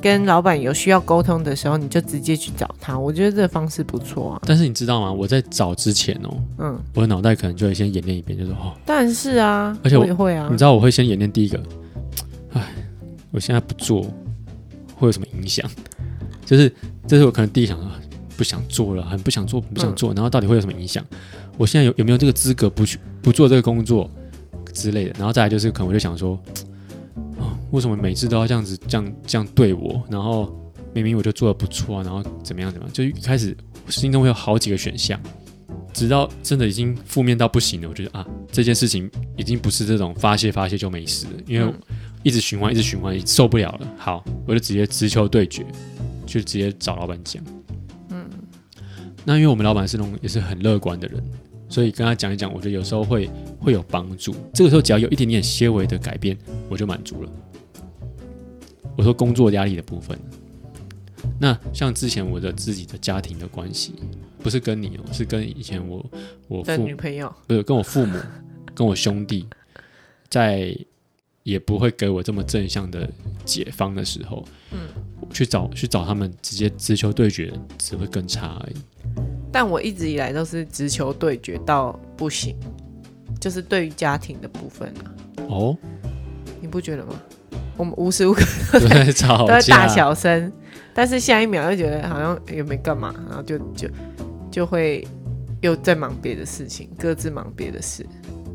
[0.00, 2.98] 跟老板有需要沟通的时候，你就直接去找他。
[2.98, 4.40] 我觉得这个方式不错啊。
[4.46, 5.12] 但是你知道吗？
[5.12, 10.56] 我在找之前哦，嗯，我的脑袋可能就会先演练一遍，就是哦，当然是啊，而且我我也会啊你。
[10.56, 11.62] 知道我会先演练第一个，
[12.54, 12.62] 哎，
[13.30, 14.02] 我现在不做
[14.94, 15.68] 会有什么影响？
[16.46, 16.72] 就是
[17.08, 18.00] 这是我可能第一想啊，
[18.36, 21.04] 不想做了，很不想做，不想做，然后到底会有什么影响？
[21.56, 24.10] 我现在有有没有这个资格不去不做这个工作
[24.72, 25.12] 之类的？
[25.18, 26.38] 然后再来就是可能我就想说，
[27.38, 30.02] 哦，为什么每次都要这样子这样这样对我？
[30.10, 30.54] 然后
[30.92, 32.92] 明明我就做的不错啊，然后怎么样怎么样？
[32.92, 33.56] 就一开始
[33.88, 35.18] 心中会有好几个选项。
[35.92, 41.74] 直到真的已经负面到不行了，我觉得啊，这件事情已经不是这种发泄发泄就没事了，因为嗯
[42.22, 43.88] 一直循环，一直循环，受不了了。
[43.96, 45.64] 好，我就直接直球对决，
[46.26, 47.42] 就直接找老板讲。
[49.26, 51.22] 嗯，那因为我们老板是那种也是很乐观的人，
[51.68, 53.28] 所以跟他讲一讲，我觉得有时候会
[53.60, 54.34] 会有帮助。
[54.54, 56.36] 这个时候只要有一点点些微的改变，
[56.68, 57.30] 我就满足了。
[58.96, 60.18] 我说工作压力的部分，
[61.38, 63.94] 那像之前我的自己的家庭的关系，
[64.42, 66.04] 不是跟你哦，是跟以前我
[66.48, 68.18] 我父女朋友，不是跟我父母、
[68.74, 69.46] 跟我兄弟，
[70.30, 70.74] 在
[71.42, 73.06] 也不会给我这么正向的
[73.44, 74.88] 解放的时候，嗯，
[75.30, 78.76] 去找去找他们直接直球对决，只会更差而已。
[79.58, 82.54] 但我一直以来都是直球对决到不行，
[83.40, 85.08] 就是对于家庭的部分啊，
[85.48, 85.74] 哦，
[86.60, 87.14] 你不觉得吗？
[87.74, 88.42] 我们无时无刻
[88.78, 90.52] 都在吵都在，大小声，
[90.92, 93.88] 但是下一秒又觉得好像也没干嘛，然后就就
[94.50, 95.08] 就会
[95.62, 98.04] 又在忙别的事情，各自忙别的事。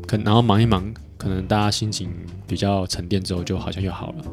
[0.06, 2.12] 可然后忙一忙，可能大家心情
[2.46, 4.24] 比较沉淀之后，就好像又好了。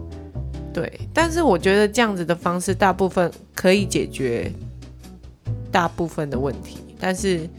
[0.71, 4.51] 对，但是我觉得这样子的方式，大部分可以解决
[5.71, 7.49] 大部分的问题，但是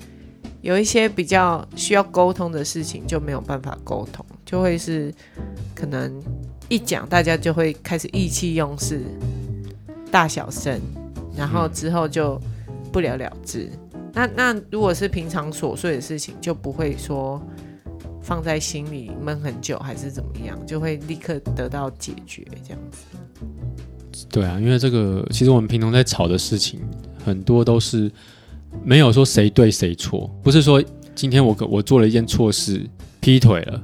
[0.61, 5.13] 有一些比较需要沟通的事情就没有办法沟通，就会是
[5.75, 6.23] 可能
[6.69, 9.03] 一讲大家就会开始意气用事，
[10.11, 10.81] 大小声，
[11.37, 12.41] 然后之后就
[12.93, 13.71] 不了了之。
[14.13, 17.41] 那那如果是平常琐碎的事情，就不会说
[18.21, 22.99] 放在心里闷很久，还是怎么样，就会立刻得到解决这样子。
[24.29, 26.81] 对啊，因为这个其实我们平常在吵的事情，
[27.31, 28.11] 很多都是
[28.85, 30.83] 没有说谁对谁错，不是说
[31.15, 32.85] 今天我我做了一件错事，
[33.21, 33.83] 劈腿了，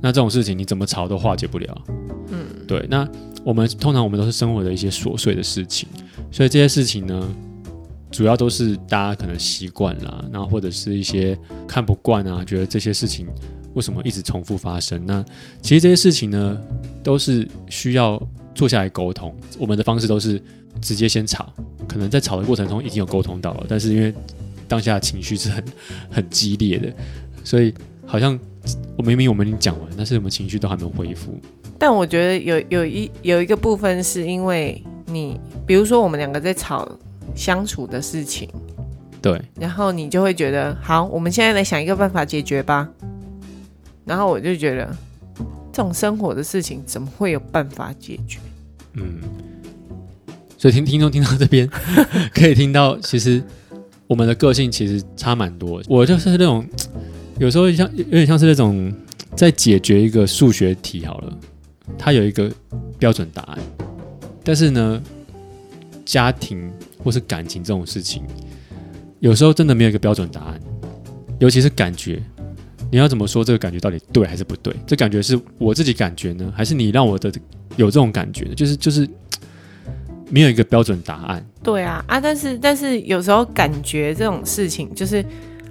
[0.00, 1.84] 那这种事情你怎么吵都化解不了。
[2.30, 2.86] 嗯，对。
[2.88, 3.06] 那
[3.44, 5.88] 我们通常我们都是生活的一些琐碎的事情，
[6.30, 7.28] 所以这些事情呢，
[8.10, 13.26] 主要都是大家可能习惯了，然后或者是一些看不惯啊，觉得这些事情
[13.74, 15.04] 为什么一直重复发生？
[15.04, 15.24] 那
[15.60, 16.58] 其实这些事情呢，
[17.02, 18.20] 都是需要
[18.54, 19.34] 坐下来沟通。
[19.58, 20.42] 我们的方式都是
[20.80, 21.52] 直接先吵，
[21.88, 24.12] 可能在吵的过程中已经有沟通到了，但是因为
[24.66, 25.64] 当下情绪是很
[26.10, 26.92] 很激烈的，
[27.44, 27.72] 所以
[28.06, 28.38] 好像
[28.96, 31.38] 我明明我们已经讲完，但是我们情绪都还没有恢复。
[31.78, 36.88] 但我觉得有有一有一个部分是因为你，比如说我们两个在吵
[37.34, 38.48] 相处的事情，
[39.20, 42.88] 对，然后你就会觉得好，我们现在来想一个办法解决吧。
[44.04, 44.96] 然后我就觉得
[45.72, 48.38] 这种生活的事情怎么会有办法解决？
[48.92, 49.18] 嗯，
[50.64, 51.68] 所以听听众听到这边，
[52.32, 53.42] 可以听到其实
[54.06, 55.82] 我们的个性其实差蛮多。
[55.86, 56.66] 我就是那种
[57.38, 58.90] 有时候像有点像是那种
[59.36, 61.38] 在解决一个数学题好了。
[61.98, 62.50] 它有一个
[62.98, 63.58] 标准答案，
[64.42, 65.02] 但是呢，
[66.02, 68.22] 家庭或是感情这种事情，
[69.20, 70.58] 有时候真的没有一个标准答案，
[71.40, 72.22] 尤其是感觉，
[72.90, 74.74] 你要怎么说这个感觉到底对还是不对？
[74.86, 77.30] 这感觉是我自己感觉呢，还是你让我的
[77.76, 78.46] 有这种感觉？
[78.54, 79.06] 就是就是
[80.30, 81.44] 没有一个标准答案。
[81.62, 82.20] 对啊啊！
[82.20, 85.24] 但是但是有时候感觉这种事情就是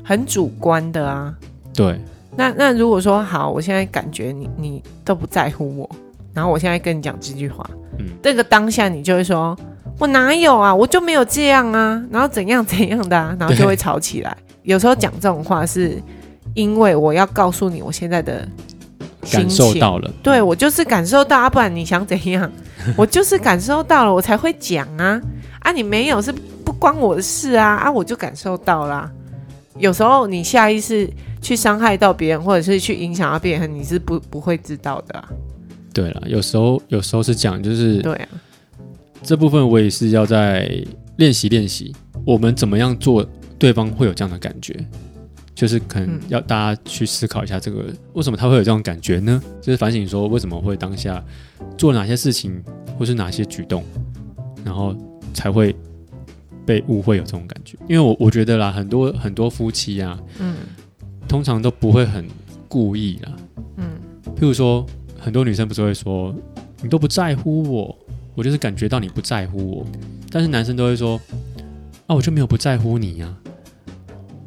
[0.04, 1.34] 很主观的啊。
[1.74, 2.00] 对。
[2.36, 5.90] 那那如果说好，我现在感觉你你都不在乎我。
[6.34, 7.64] 然后我现在跟你讲这句话，
[8.00, 9.56] 嗯，这个当下你就会说，
[10.00, 14.36] 我哪有啊，我就没有这样啊，然后怎样 怎样的啊，然后就会吵起来。
[14.64, 16.02] 有时候讲这种话是
[16.56, 18.48] 因为我要告诉你我现在的
[19.32, 22.52] 感受到了，对我就是感受到啊，不然你想怎样？
[22.98, 25.22] 我就是感受到了，我才会讲啊
[25.60, 26.32] 啊，你没有是
[26.66, 29.10] 不关我的事啊啊，我就感受到啦。
[29.78, 31.10] 有时候你下意识
[31.42, 35.24] 去伤害到别人，或者是去影响到别人，你是不不会知道的。
[35.94, 38.28] 对了，有时候有时候是讲，就是对啊，
[39.22, 40.70] 这部分我也是要在
[41.18, 41.96] 练习练习。
[42.26, 43.26] 我们怎么样做，
[43.60, 44.74] 对方会有这样的感觉，
[45.56, 49.42] 就是可能要大家去思考一下，这个为什么他会有这种感觉呢？
[49.62, 51.24] 就是反省说，为什么会当下
[51.78, 52.64] 做哪些事情，
[52.98, 53.84] 或是哪些举动，
[54.64, 54.96] 然后
[55.34, 55.76] 才会
[56.66, 57.78] 被误会有这种感觉？
[57.88, 60.56] 因为我我觉得啦，很多很多夫妻啊，嗯，
[61.28, 62.26] 通常都不会很
[62.68, 63.32] 故意啦，
[63.78, 63.98] 嗯，
[64.36, 64.86] 譬如说。
[65.24, 66.36] 很多女生不是会说，
[66.82, 67.98] 你都不在乎我，
[68.36, 69.88] 我就是感觉到你不在乎我。
[70.30, 71.18] 但是男生都会说，
[72.08, 73.34] 啊，我就没有不在乎你呀。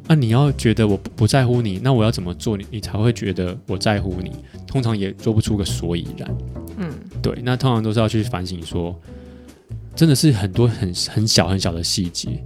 [0.07, 4.31] 那你要觉得我不在乎你，那我要怎么做，你你才会觉得我在乎你？
[4.65, 6.37] 通常也做不出个所以然。
[6.77, 6.91] 嗯，
[7.21, 8.95] 对，那通常都是要去反省说，
[9.95, 12.43] 真的是很多很很小很小的细节，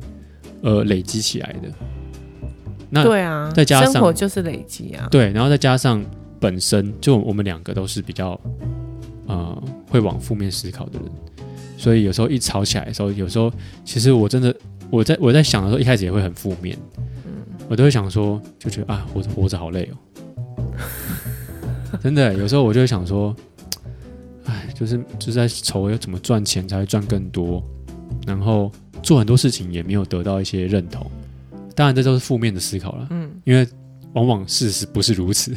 [0.62, 1.70] 呃，累积起来的。
[2.90, 5.08] 那对啊，再加上生活就是累积啊。
[5.12, 6.04] 对，然后再加上。
[6.42, 8.30] 本身就我们两个都是比较，
[9.28, 11.08] 呃，会往负面思考的人，
[11.78, 13.54] 所以有时候一吵起来的时候，有时候
[13.86, 14.52] 其实我真的
[14.90, 17.04] 我在我在想的时候，一开始也会很负面，嗯，
[17.72, 19.96] 我都会想说，就觉得啊，活着活着好累哦，
[22.04, 23.34] 真的，有时候我就会想说，
[24.44, 27.64] 哎，就是就是在愁要怎么赚钱才会赚更多，
[28.28, 28.70] 然后
[29.02, 31.10] 做很多事情也没有得到一些认同，
[31.74, 33.66] 当然这都是负面的思考了，嗯，因为
[34.12, 35.56] 往往事实不是如此。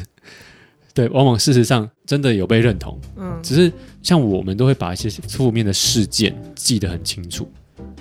[0.93, 3.69] 对，往往事实上真的有被认同，嗯，只是
[4.01, 7.45] 像我们都会把一些负面的事件记得很清楚，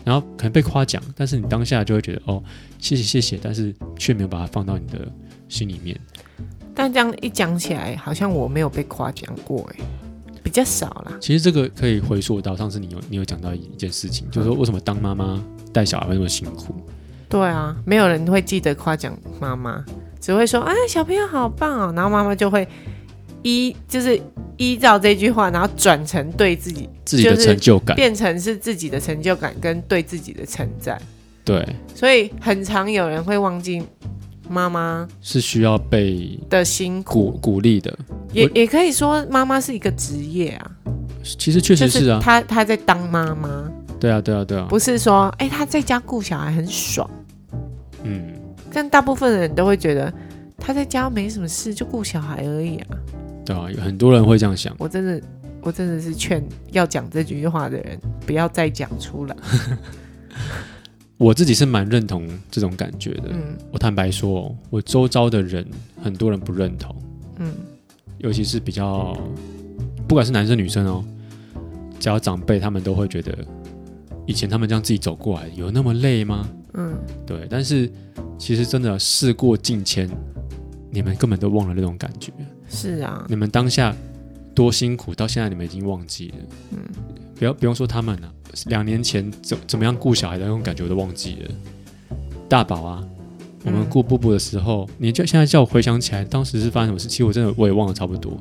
[0.05, 2.41] 然后可能被夸奖，但是你当下就会觉得哦，
[2.85, 5.11] 谢谢谢谢，但是却没有把它放到你的
[5.49, 5.99] 心里面。
[6.75, 9.81] 但这样一讲起来，好像我没有被夸奖过，哎，
[10.43, 11.17] 比较少啦。
[11.19, 15.43] 其实这个可以回溯到上次你有你有讲到一件事情，就是说为什么当妈妈
[15.73, 16.77] 带小孩会那么辛苦？
[17.27, 19.83] 对啊，没有人会记得夸奖妈妈。
[20.21, 22.69] 只会说啊，小朋友好棒哦，然后妈妈就会
[23.43, 24.21] 依就是
[24.59, 31.01] 依照这句话，然后转成对自己自己的成就感，变成是自己的成就感跟对自己的称赞。
[31.45, 33.83] 对，所以很常有人会忘记
[34.49, 37.97] 妈妈是需要被的辛苦鼓励的，
[38.33, 40.71] 也也可以说妈妈是一个职业啊。
[41.23, 43.71] 其实确实是啊，她她在当妈妈。
[44.01, 47.09] 对啊，对啊，对啊，不是说哎，她在家顾小孩很爽。
[48.03, 48.33] 嗯。
[48.73, 50.13] 但大部分人都会觉得
[50.59, 52.87] 她在家没什么事，就顾小孩而已啊。
[53.47, 54.75] 对啊，有很多人会这样想。
[54.79, 55.23] 我真的，
[55.63, 59.37] 我真的是劝要讲这句话的人不要再讲出来。
[61.17, 63.31] 我自己是蛮认同这种感觉的。
[63.31, 65.67] 嗯，我坦白说，我周遭的人
[66.03, 66.95] 很多人不认同。
[67.39, 67.53] 嗯，
[68.19, 69.17] 尤其是比较，
[70.09, 71.05] 不管是男生女生哦，
[72.01, 73.37] 只要长辈他们都会觉得，
[74.27, 76.49] 以前他们这样自己走过来，有那么累吗？
[76.75, 77.91] 嗯，对，但是
[78.37, 80.11] 其实真的事过境迁，
[80.91, 82.33] 你们根本都忘了那种感觉。
[82.69, 83.95] 是啊，你们当下
[84.55, 86.37] 多辛苦，到现在你们已经忘记了。
[86.73, 86.79] 嗯，
[87.39, 88.33] 不要不用说他们了、
[88.67, 91.51] 两年前怎怎么样顾小孩的那种感觉我都忘记了。
[92.49, 93.05] 大宝啊，
[93.65, 98.37] 我们嗯顾布布的时候，你就现在叫我回想起来，当时是发生什么事，其实我真的我也忘了差不多，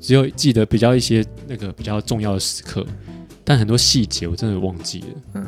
[0.00, 2.86] 只有记得比较一些那个比较重要的时刻，
[3.44, 5.06] 但很多细节我真的忘记了。
[5.34, 5.46] 嗯，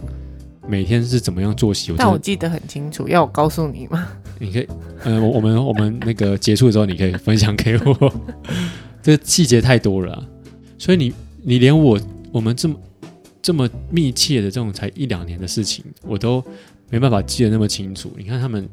[0.69, 4.09] 每天是怎么样作息，我但我记得很清楚，要我告诉你吗？
[4.39, 4.69] 你可以，
[5.05, 8.13] 呃，我我们我们那个结束的时候，你可以分享给我。
[9.03, 10.27] 这个细节太多了啊、
[10.77, 11.99] 所以你你连我
[12.33, 12.75] 我们这么
[13.43, 16.45] 这么密切的这种才一两年的事情，我都
[16.91, 18.13] 没办法记得那么清楚。
[18.17, 18.69] 你看他们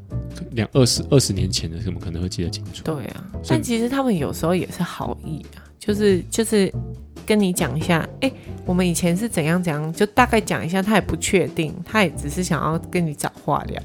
[0.51, 2.83] 两二十二十年前的，怎么可能会记得清楚？
[2.83, 6.71] 对啊，但其实他们有时候也是好意啊，就是就是
[7.25, 8.31] 跟你讲一下，哎、
[8.65, 13.81] 我们以前是怎样怎样，就大概讲一下，他也不确定，他也只是想要跟你找话聊。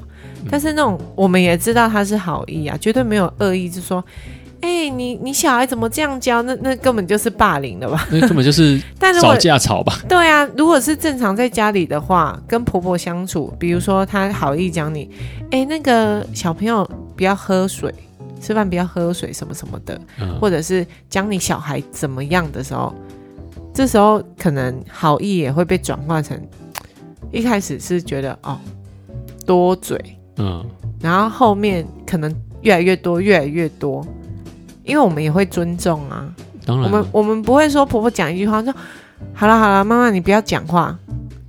[0.50, 4.04] 但是那种我们也知道他是好意啊，绝对没有恶意，就说，
[4.62, 6.40] 哎、你你小孩怎么这样教？
[6.42, 8.06] 那那根本就是霸凌了吧？
[8.10, 9.98] 那根本就是吵 但如果架吵吧？
[10.08, 15.10] 对啊，如果是正常在家里的话，跟婆婆相处，比如说她好意讲你，
[15.50, 17.92] 哎，那个小朋友不要喝水，
[18.40, 22.94] 吃饭不要喝水什么什么的，嗯，或者是讲你小孩怎么样的时候，
[23.74, 26.40] 这时候可能好意也会被转化成，
[27.32, 28.58] 一开始是觉得哦
[29.44, 29.98] 多嘴，
[30.36, 30.64] 嗯
[31.00, 34.06] 然后后面可能越来越多，越来越多，
[34.84, 36.86] 因为我们也会尊重啊，我当然。
[36.86, 38.74] 我，们我们不会说婆婆讲一句话说
[39.32, 40.98] 好了好了，妈妈你不要讲话，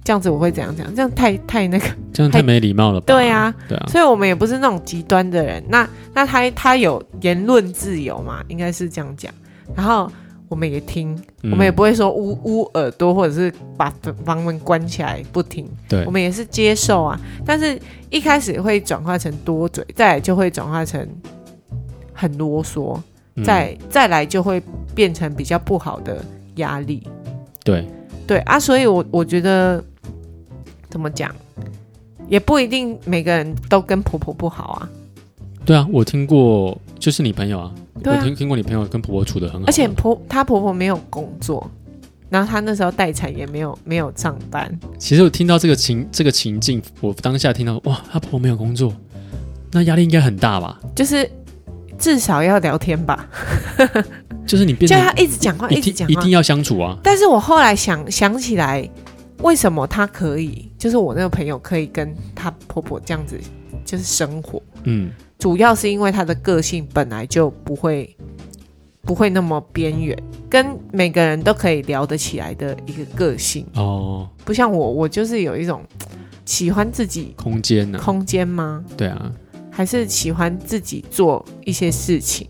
[0.03, 3.05] 这样子我会怎样讲，这样太太那个，这样太没礼貌了吧？
[3.07, 5.63] 对啊，对啊，所以我们也不是那种极端的人。
[5.67, 9.33] 那那他他有言论自由嘛，应该是这样讲。
[9.75, 10.11] 然后
[10.49, 11.51] 我们也听，嗯。
[11.51, 13.91] 我们也不会说捂捂耳朵，或者是把
[14.23, 16.05] 房门关起来不听，对。
[16.05, 17.19] 我们也是接受啊。
[17.45, 21.07] 但是一开始会转化成多嘴，再来就会转化成
[22.13, 23.03] 很啰嗦，嗯
[23.43, 24.61] 再再来就会
[24.93, 26.23] 变成比较不好的
[26.55, 27.01] 压力。
[27.63, 27.87] 对，
[28.27, 29.83] 对啊，所以我我觉得
[30.89, 31.33] 怎么讲，
[32.27, 34.89] 也不一定每个人都跟婆婆不好啊。
[35.65, 41.71] 对啊，我听过，就是你朋友啊，对啊我听听过你朋友跟婆婆处的很好，而且婆她婆婆没有工作，
[42.29, 48.93] 然后她那时候待产也没有没有上班，其实我听到这个情这个情境，我当下听到哇，她婆婆没有工作，
[49.71, 50.81] 那压力应该很大吧？
[50.93, 51.29] 就是
[52.03, 53.25] 至少要聊天吧，
[54.45, 56.11] 就是你变成就他一直讲话，一一直讲话。
[56.11, 56.31] 一定。
[56.31, 58.89] 要相处啊，但是我后来想想起来，
[59.41, 63.39] 为什么她可以，就是我那个朋友可以跟她婆婆这样子
[63.85, 68.13] 就是生活，嗯，主要是因为她的个性本来就不会
[69.03, 70.17] 不会那么边缘，
[70.49, 75.81] 跟每个人都可以聊得起来的一个个性，哦，不像我，我就是有一种
[76.43, 78.83] 喜欢自己空间呢、空间吗？
[78.97, 79.31] 对啊，
[79.75, 82.47] 还是喜欢自己做一些事情？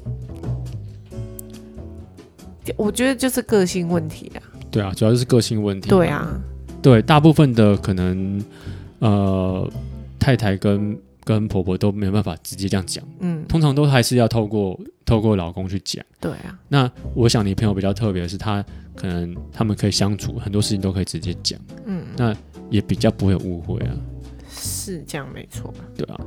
[2.75, 4.43] 我觉得就是个性问题啊。
[4.69, 6.27] 对啊，主要就是个性问题，对，啊，
[6.81, 8.43] 对，大部分的可能
[8.99, 9.71] 呃
[10.19, 16.03] 太太跟跟婆婆都没有办法直接这样讲，嗯，通常都还是要透过透过老公去讲。
[16.19, 22.35] 对啊，那我想你朋友比较特别的是，他可能他们可以相处，很多事情都可以直接讲，嗯，那
[22.69, 23.95] 也比较不会有误会啊。
[24.49, 25.73] 是这样没错。
[25.95, 26.19] 对啊，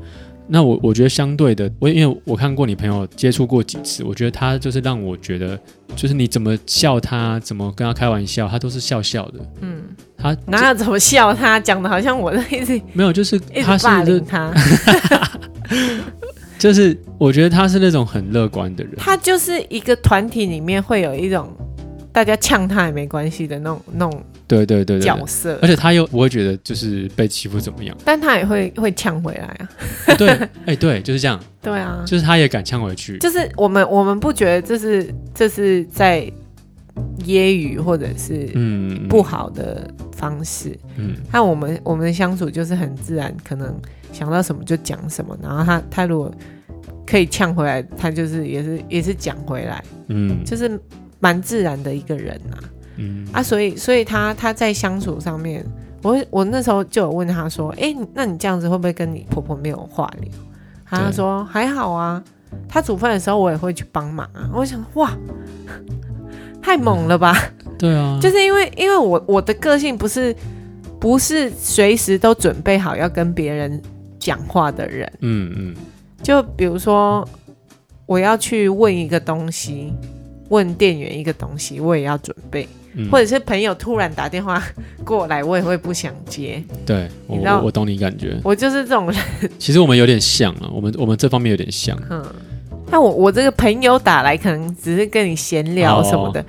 [0.48, 5.58] 那我我觉得相对的，我因为我看过你朋友接触过几次，我觉得他就是让我觉得，
[5.96, 9.40] 就是你怎么笑他，怎么跟他开玩笑，他都是笑笑的。
[9.60, 9.82] 嗯，
[10.16, 11.58] 他哪有怎么笑他？
[11.58, 14.52] 讲的好像我在一直没有，就是他是他，
[16.58, 18.94] 就是我觉得他是那种很乐观的人。
[18.96, 21.52] 他 就是一个团体里面会有一种
[22.12, 25.58] 大家呛他也没关系的那种那种对对对对角色。
[25.62, 27.96] 而，且他又不会觉得就是被欺负怎么样。
[28.04, 29.68] 但他也会会呛回来啊。
[30.16, 30.28] 对，
[30.66, 33.18] 哎、对，就是这样，对啊，就是他也敢呛回去。
[33.18, 36.30] 就是我们我们不觉得这是这是在
[37.24, 40.78] 揶揄或者是嗯，不好的方式。
[40.96, 43.74] 嗯，那我们我们的相处就是很自然，可能
[44.12, 46.32] 想到什么就讲什么，然后他他如果
[47.06, 50.44] 可以呛回来，他就是也是也是讲回来，嗯。
[50.44, 50.80] 就是
[51.18, 52.60] 蛮自然的一个人啊
[52.96, 55.64] 嗯啊，所以所以他他在相处上面，
[56.02, 60.30] 我我那时候就有问他说，哎、那你这样子会不会跟你婆婆没有话聊？
[60.88, 62.22] 他说还好啊，
[62.68, 64.48] 他煮饭的时候我也会去帮忙啊。
[64.54, 65.12] 我想哇，
[66.62, 67.36] 太猛了吧！
[67.76, 70.34] 对啊， 就是因为因为我我的个性不是
[71.00, 73.82] 不是随时都准备好要跟别人
[74.18, 75.74] 讲话的人，嗯嗯
[76.22, 77.28] 就比如说
[78.06, 79.92] 我要去问一个东西，
[80.48, 82.68] 问店员一个东西，我也要准备。
[82.96, 84.62] 嗯或者是朋友突然打电话
[85.04, 86.62] 过来，我也会不想接。
[86.84, 88.38] 对我我我懂你感觉。
[88.42, 89.20] 我就是这种人，
[89.58, 91.96] 其实我们有点像啊，我们我们这方面有点像。
[92.10, 92.24] 嗯。
[92.88, 96.44] 那我我这个朋友打来，可能只是跟你闲聊什么的，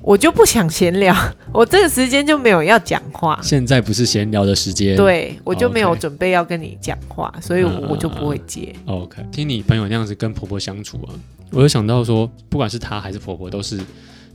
[0.00, 1.14] 我就不想闲聊，
[1.52, 3.38] 我这个时间就没有要讲话。
[3.42, 4.96] 现在不是闲聊的时间。
[4.96, 8.74] 对，我就没有准备要跟你讲话，所以我就不会接。
[8.86, 11.12] OK，听你朋友那样子跟婆婆相处啊，
[11.50, 13.78] 我就想到说，不管是她还是婆婆，都是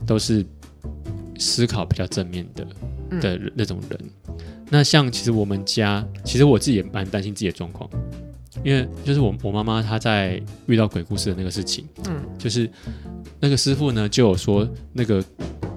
[0.06, 0.46] 都是
[1.40, 2.66] 思考比较正面的
[3.10, 3.20] 嗯。
[3.20, 3.98] 的那种人。
[4.68, 7.90] 那像其实我们家，其实我自己也蛮担心自己的状况，
[8.62, 12.22] 因为就是我我妈妈她在遇到鬼故事的那个事情，嗯。
[12.38, 12.70] 就是
[13.40, 15.24] 那个师傅呢就有说那个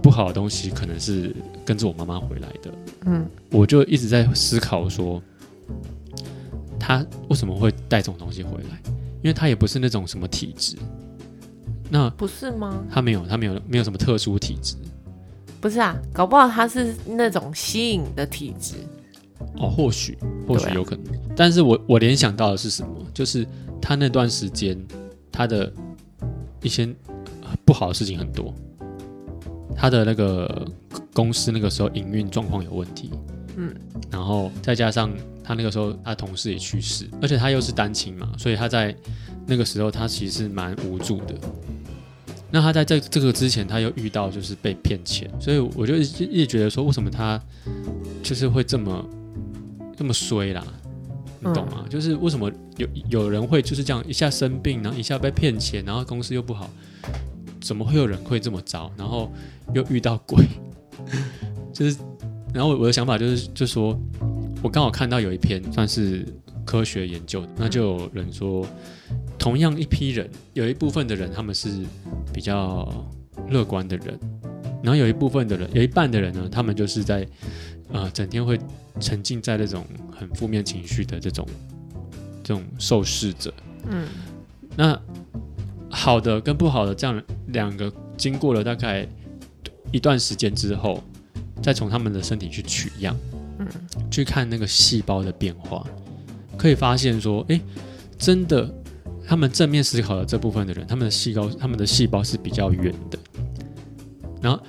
[0.02, 1.36] 不好的东西可能是
[1.66, 2.72] 跟着我妈妈回来的，
[3.06, 3.26] 嗯。
[3.50, 5.20] 我就一直在思考说，
[6.80, 8.80] 他为什么会带这种东西回来？
[9.24, 10.76] 因为他也不是那种什么体质，
[11.90, 12.84] 那不是吗？
[12.92, 14.76] 他没有，他没有没有什么特殊体质
[15.64, 18.76] 不是啊，搞不好他是那种吸引的体质。
[19.56, 21.06] 哦，或许或许有可能，
[21.38, 22.94] 但是我我联想到的是什么？
[23.14, 23.48] 就是
[23.82, 24.78] 他那段时间
[25.32, 25.72] 他的
[26.62, 26.84] 一些
[27.44, 28.54] 呃不好的事情很多，
[29.74, 30.68] 他的那个
[31.14, 33.12] 公司那个时候营运状况有问题，
[33.56, 33.74] 嗯，
[34.12, 35.10] 然后再加上
[35.46, 38.94] 他那个时候他同事也去世，而且他又是单亲嘛，所以他在
[39.48, 41.36] 那个时候他其实是蛮无助的。
[42.54, 47.42] 那他在这这个之前，他又遇到就是被骗钱，所以我就一直觉得说，为什么他
[48.22, 49.04] 就是会这么
[49.98, 50.64] 这么衰啦？
[51.40, 51.84] 你懂吗？
[51.90, 56.70] 就是为什么有有人会就是这样一下生病，然后一下被骗钱，然后公司又不好，
[57.60, 58.92] 怎么会有人会这么糟？
[58.96, 59.34] 然后
[59.74, 60.46] 又遇到鬼，
[61.74, 61.98] 就是，
[62.54, 64.00] 然后我我的想法就是，就说
[64.62, 66.24] 我刚好看到有一篇算是
[66.64, 68.64] 科学研究，那就有人说，
[69.44, 71.70] 同样一批人，有一部分的人他们是
[72.34, 72.90] 比较
[73.50, 74.18] 乐观的人，
[74.82, 77.28] 然后有一部分的人，有一半的人呢，他们就是在
[77.92, 78.58] 呃整天会
[79.02, 79.86] 沉浸在那种
[80.18, 81.46] 很负面情绪的这种
[82.42, 83.54] 这种受试者。
[83.90, 84.08] 嗯
[84.78, 84.98] 那
[85.90, 89.06] 好的跟不好的这样两个，经过了大概
[89.92, 91.04] 一段时间之后，
[91.62, 93.14] 再从他们的身体去取样，
[93.60, 93.68] 嗯，
[94.10, 95.86] 去看那个细胞的变化，
[96.58, 97.60] 可以发现说，哎，
[98.18, 98.74] 真的，
[99.34, 103.18] 他们正面思考的这部分的人，他们的细胞，他们的细胞是比较圆的，
[104.40, 104.64] 然后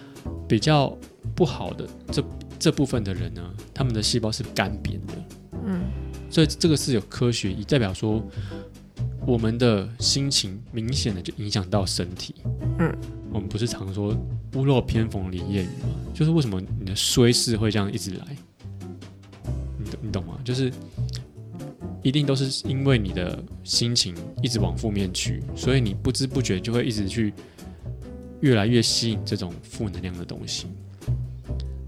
[0.49, 0.97] 比较
[1.35, 2.25] 不好的这
[2.59, 3.43] 这部分的人呢，
[3.75, 5.13] 他们的细胞是干瘪的，
[5.67, 5.83] 嗯
[6.31, 8.27] 所以这个是有科学也，代表说
[9.27, 12.35] 我们的心情明显的就影响到身体。
[12.79, 12.91] 嗯，
[13.35, 14.17] 我们不是常说
[14.55, 15.91] 屋漏偏逢连夜雨吗？
[16.15, 18.37] 就是为什么你的衰势会这样一直来？
[19.77, 20.39] 你懂你懂吗？
[20.43, 20.73] 就是
[22.05, 27.33] 一定都是因为你的心情一直往负面去，所以你不知不觉就会一直去
[28.41, 30.69] 越来越吸引这种负能量的东西。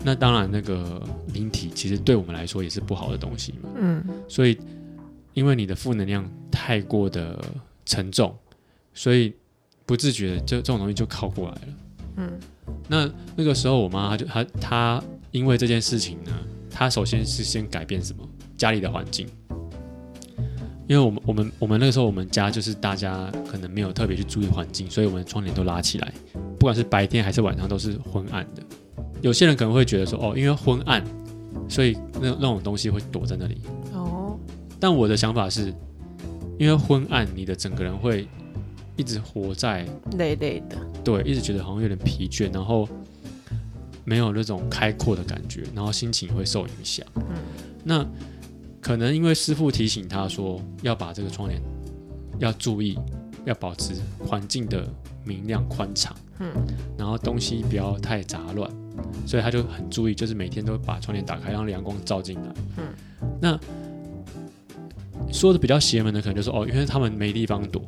[0.03, 1.03] 那当然，那个
[1.35, 3.69] 灵体其实对我们来说也是不好的东西嘛。
[3.77, 4.59] 嗯所以
[5.35, 7.39] 因为你的负能量太过的
[7.85, 8.35] 沉重，
[8.95, 9.35] 所以
[9.85, 11.69] 不自觉的这这种东西就靠过来了。
[12.17, 12.41] 嗯
[12.89, 16.33] 那那个时候，我妈她就她她因为这件事情呢，
[16.71, 19.29] 她首先是先改变什么家里的环境，
[20.89, 26.13] 因为我们我们我们那个时候我们家就是大家可能没有特别去注意环境，所以我们窗帘都拉起来，
[26.59, 28.63] 不管是白天还是晚上都是昏暗的。
[29.21, 31.03] 有些人可能会觉得说，哦，因为昏暗，
[31.69, 33.61] 所以那那种东西会躲在那里。
[33.93, 34.39] 哦
[34.79, 35.73] 但我的想法是，
[36.59, 38.29] 因为昏暗，你的整个人会
[38.95, 39.87] 一直活在
[40.19, 42.87] 累累的，对，一直觉得好像有点疲倦，然后
[44.05, 47.05] 没有那种开阔的感觉，然后心情会受影响。
[47.17, 47.23] 嗯
[47.83, 48.07] 那
[48.87, 51.61] 可能因为师傅提醒他说要把这个窗帘
[52.39, 52.97] 要注意，
[53.45, 54.89] 要保持环境的
[55.25, 56.47] 明亮宽敞，嗯
[56.97, 58.71] 然后东西不要太杂乱，
[59.27, 62.55] 所以他就很注意，就是每天都把窗帘打开，让阳光照进来。
[62.77, 62.85] 嗯，
[63.41, 63.59] 那
[65.33, 67.83] 说的比较邪门的，可能就是哦，因为他们没地方躲，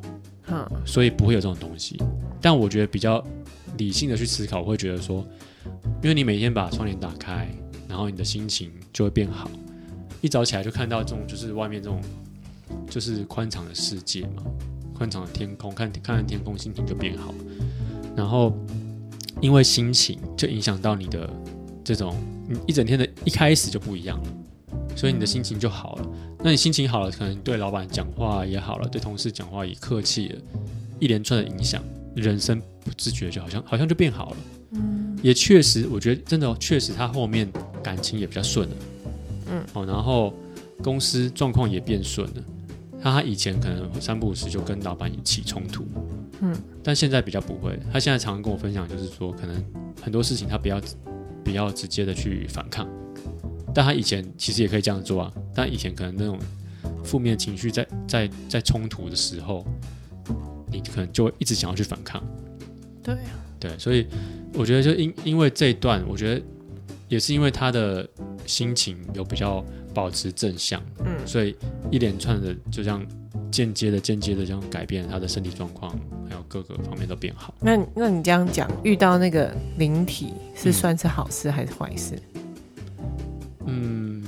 [0.50, 1.96] 嗯所以不会有这种东西。
[2.40, 3.24] 但我觉得比较
[3.76, 5.24] 理性的去思考，我会觉得说，
[6.02, 7.48] 因为你每天把窗帘打开，
[7.88, 9.48] 然后你的心情就会变好。
[10.20, 12.00] 一早起来就看到这种，就是外面这种，
[12.90, 14.42] 就是宽敞的世界嘛，
[14.94, 17.32] 宽敞的天空，看看看天空，心情就变好。
[18.16, 18.52] 然后
[19.40, 21.30] 因为心情就影响到你的
[21.84, 22.16] 这种，
[22.48, 24.28] 你一整天的一开始就不一样了，
[24.96, 26.08] 所以你的心情就好了。
[26.42, 30.40] 那你心情好了，可能对老板讲话也好了，对同事讲话也客气了，
[30.98, 31.82] 一连串的影响，
[32.16, 34.36] 人生不自觉就好像好像就变好了。
[34.72, 37.50] 嗯也确实，我觉得真的哦确实，他后面
[37.82, 38.76] 感情也比较顺了。
[39.50, 40.34] 嗯，哦，然后
[40.82, 42.42] 公司状况也变顺了。
[43.00, 45.86] 他他以前可能三不五时就跟老板起冲突，
[46.40, 47.78] 嗯，但现在比较不会。
[47.92, 49.64] 他现在常常跟我分享，就是说可能
[50.02, 50.80] 很多事情他不要
[51.44, 52.88] 比较直接的去反抗。
[53.72, 56.38] 但他以前其实也可以这样做啊，但以前可能那种
[57.04, 59.64] 负面情绪在在在冲突的时候，
[60.72, 62.20] 你可能就会一直想要去反抗。
[63.00, 64.06] 对啊，对，所以
[64.54, 66.42] 我觉得就因因为这一段，我觉得
[67.08, 68.08] 也是因为他的
[68.46, 71.56] 心情有比较保持正向，嗯所以
[71.90, 73.04] 一连串的就这样
[73.50, 75.90] 间接的、间接的这样改变他的身体状况，
[76.28, 77.54] 还有各个方面都变好。
[77.60, 82.18] 那那你这样讲，遇到那个灵体是嗯算是好事还是坏事？
[83.66, 84.22] 嗯，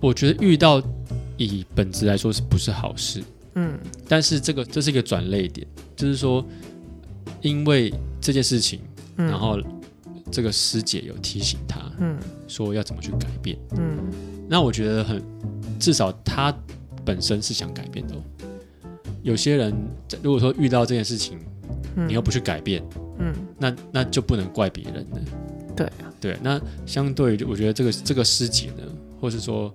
[0.00, 0.82] 我觉得遇到
[1.36, 3.22] 以本质来说是不是好事？
[3.56, 6.44] 嗯但是这个这是一个转类点，就是说，
[7.40, 8.80] 因为这件事情，
[9.16, 9.56] 嗯，然后
[10.30, 12.18] 这个师姐有提醒他嗯
[12.48, 13.56] 说要怎么去改变。
[13.76, 13.98] 嗯
[14.48, 15.22] 那我觉得很，
[15.78, 16.54] 至少他
[17.04, 18.18] 本身是想改变的、哦。
[19.22, 19.74] 有些人
[20.22, 21.38] 如果说遇到这件事情，
[21.96, 22.82] 嗯，你又不去改变，
[23.18, 25.20] 嗯那那就不能怪别人了。
[25.74, 28.82] 对啊，对，那相对于我觉得这个这个师姐呢，
[29.20, 29.72] 或是说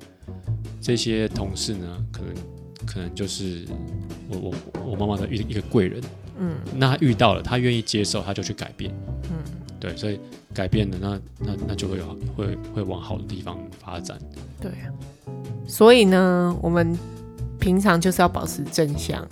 [0.80, 2.34] 这些同事呢，可能
[2.86, 3.66] 可能就是
[4.30, 4.54] 我我
[4.92, 6.02] 我妈妈的一一个贵人。
[6.40, 8.92] 嗯那他遇到了，他愿意接受，他就去改变。
[9.24, 9.38] 嗯
[9.80, 10.20] 对，所以
[10.54, 14.18] 改变了，那那那就会有会会往好的地方发展。
[14.60, 14.92] 对啊。
[15.68, 16.98] 所以呢，我们
[17.60, 19.26] 平常就是要保持正向，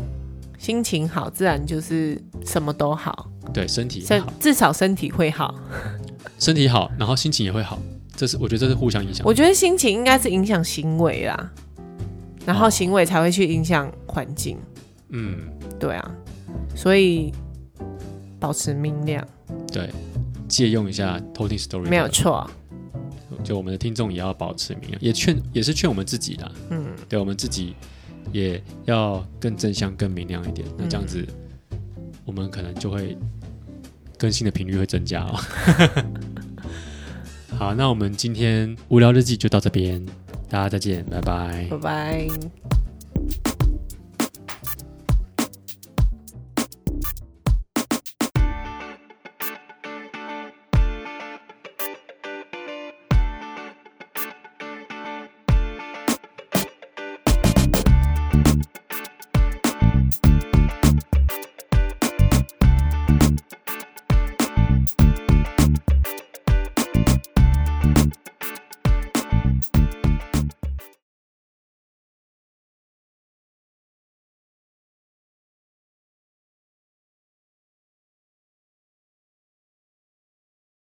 [0.57, 5.53] 心情好，自然就是什么都好，对，身体身好，至少身体会好。
[6.39, 7.79] 身体好，然后心情也会好。
[8.15, 9.25] 这是我觉得这是互相影响。
[9.25, 11.51] 我觉得心情应该是影响行为啦，
[12.45, 14.57] 然后哦行为才会去影响环境。
[15.09, 15.39] 嗯，
[15.79, 16.11] 对啊，
[16.77, 17.33] 所以
[18.39, 19.27] 保持明亮
[19.73, 19.89] 对，
[20.47, 22.49] 借用一下偷听 story，没有错。
[23.43, 26.51] 就我们的听众也要保持明亮，也劝也是劝我们自己啦。
[26.69, 27.75] 嗯，对我们自己
[28.31, 30.67] 也要更正向、更明亮一点。
[30.77, 31.25] 那这样子，
[32.25, 33.17] 我们可能就会
[34.17, 35.39] 更新的频率会增加哦。
[37.57, 40.05] 好，那我们今天无聊日记就到这边，
[40.49, 42.27] 大家再见，拜拜拜拜。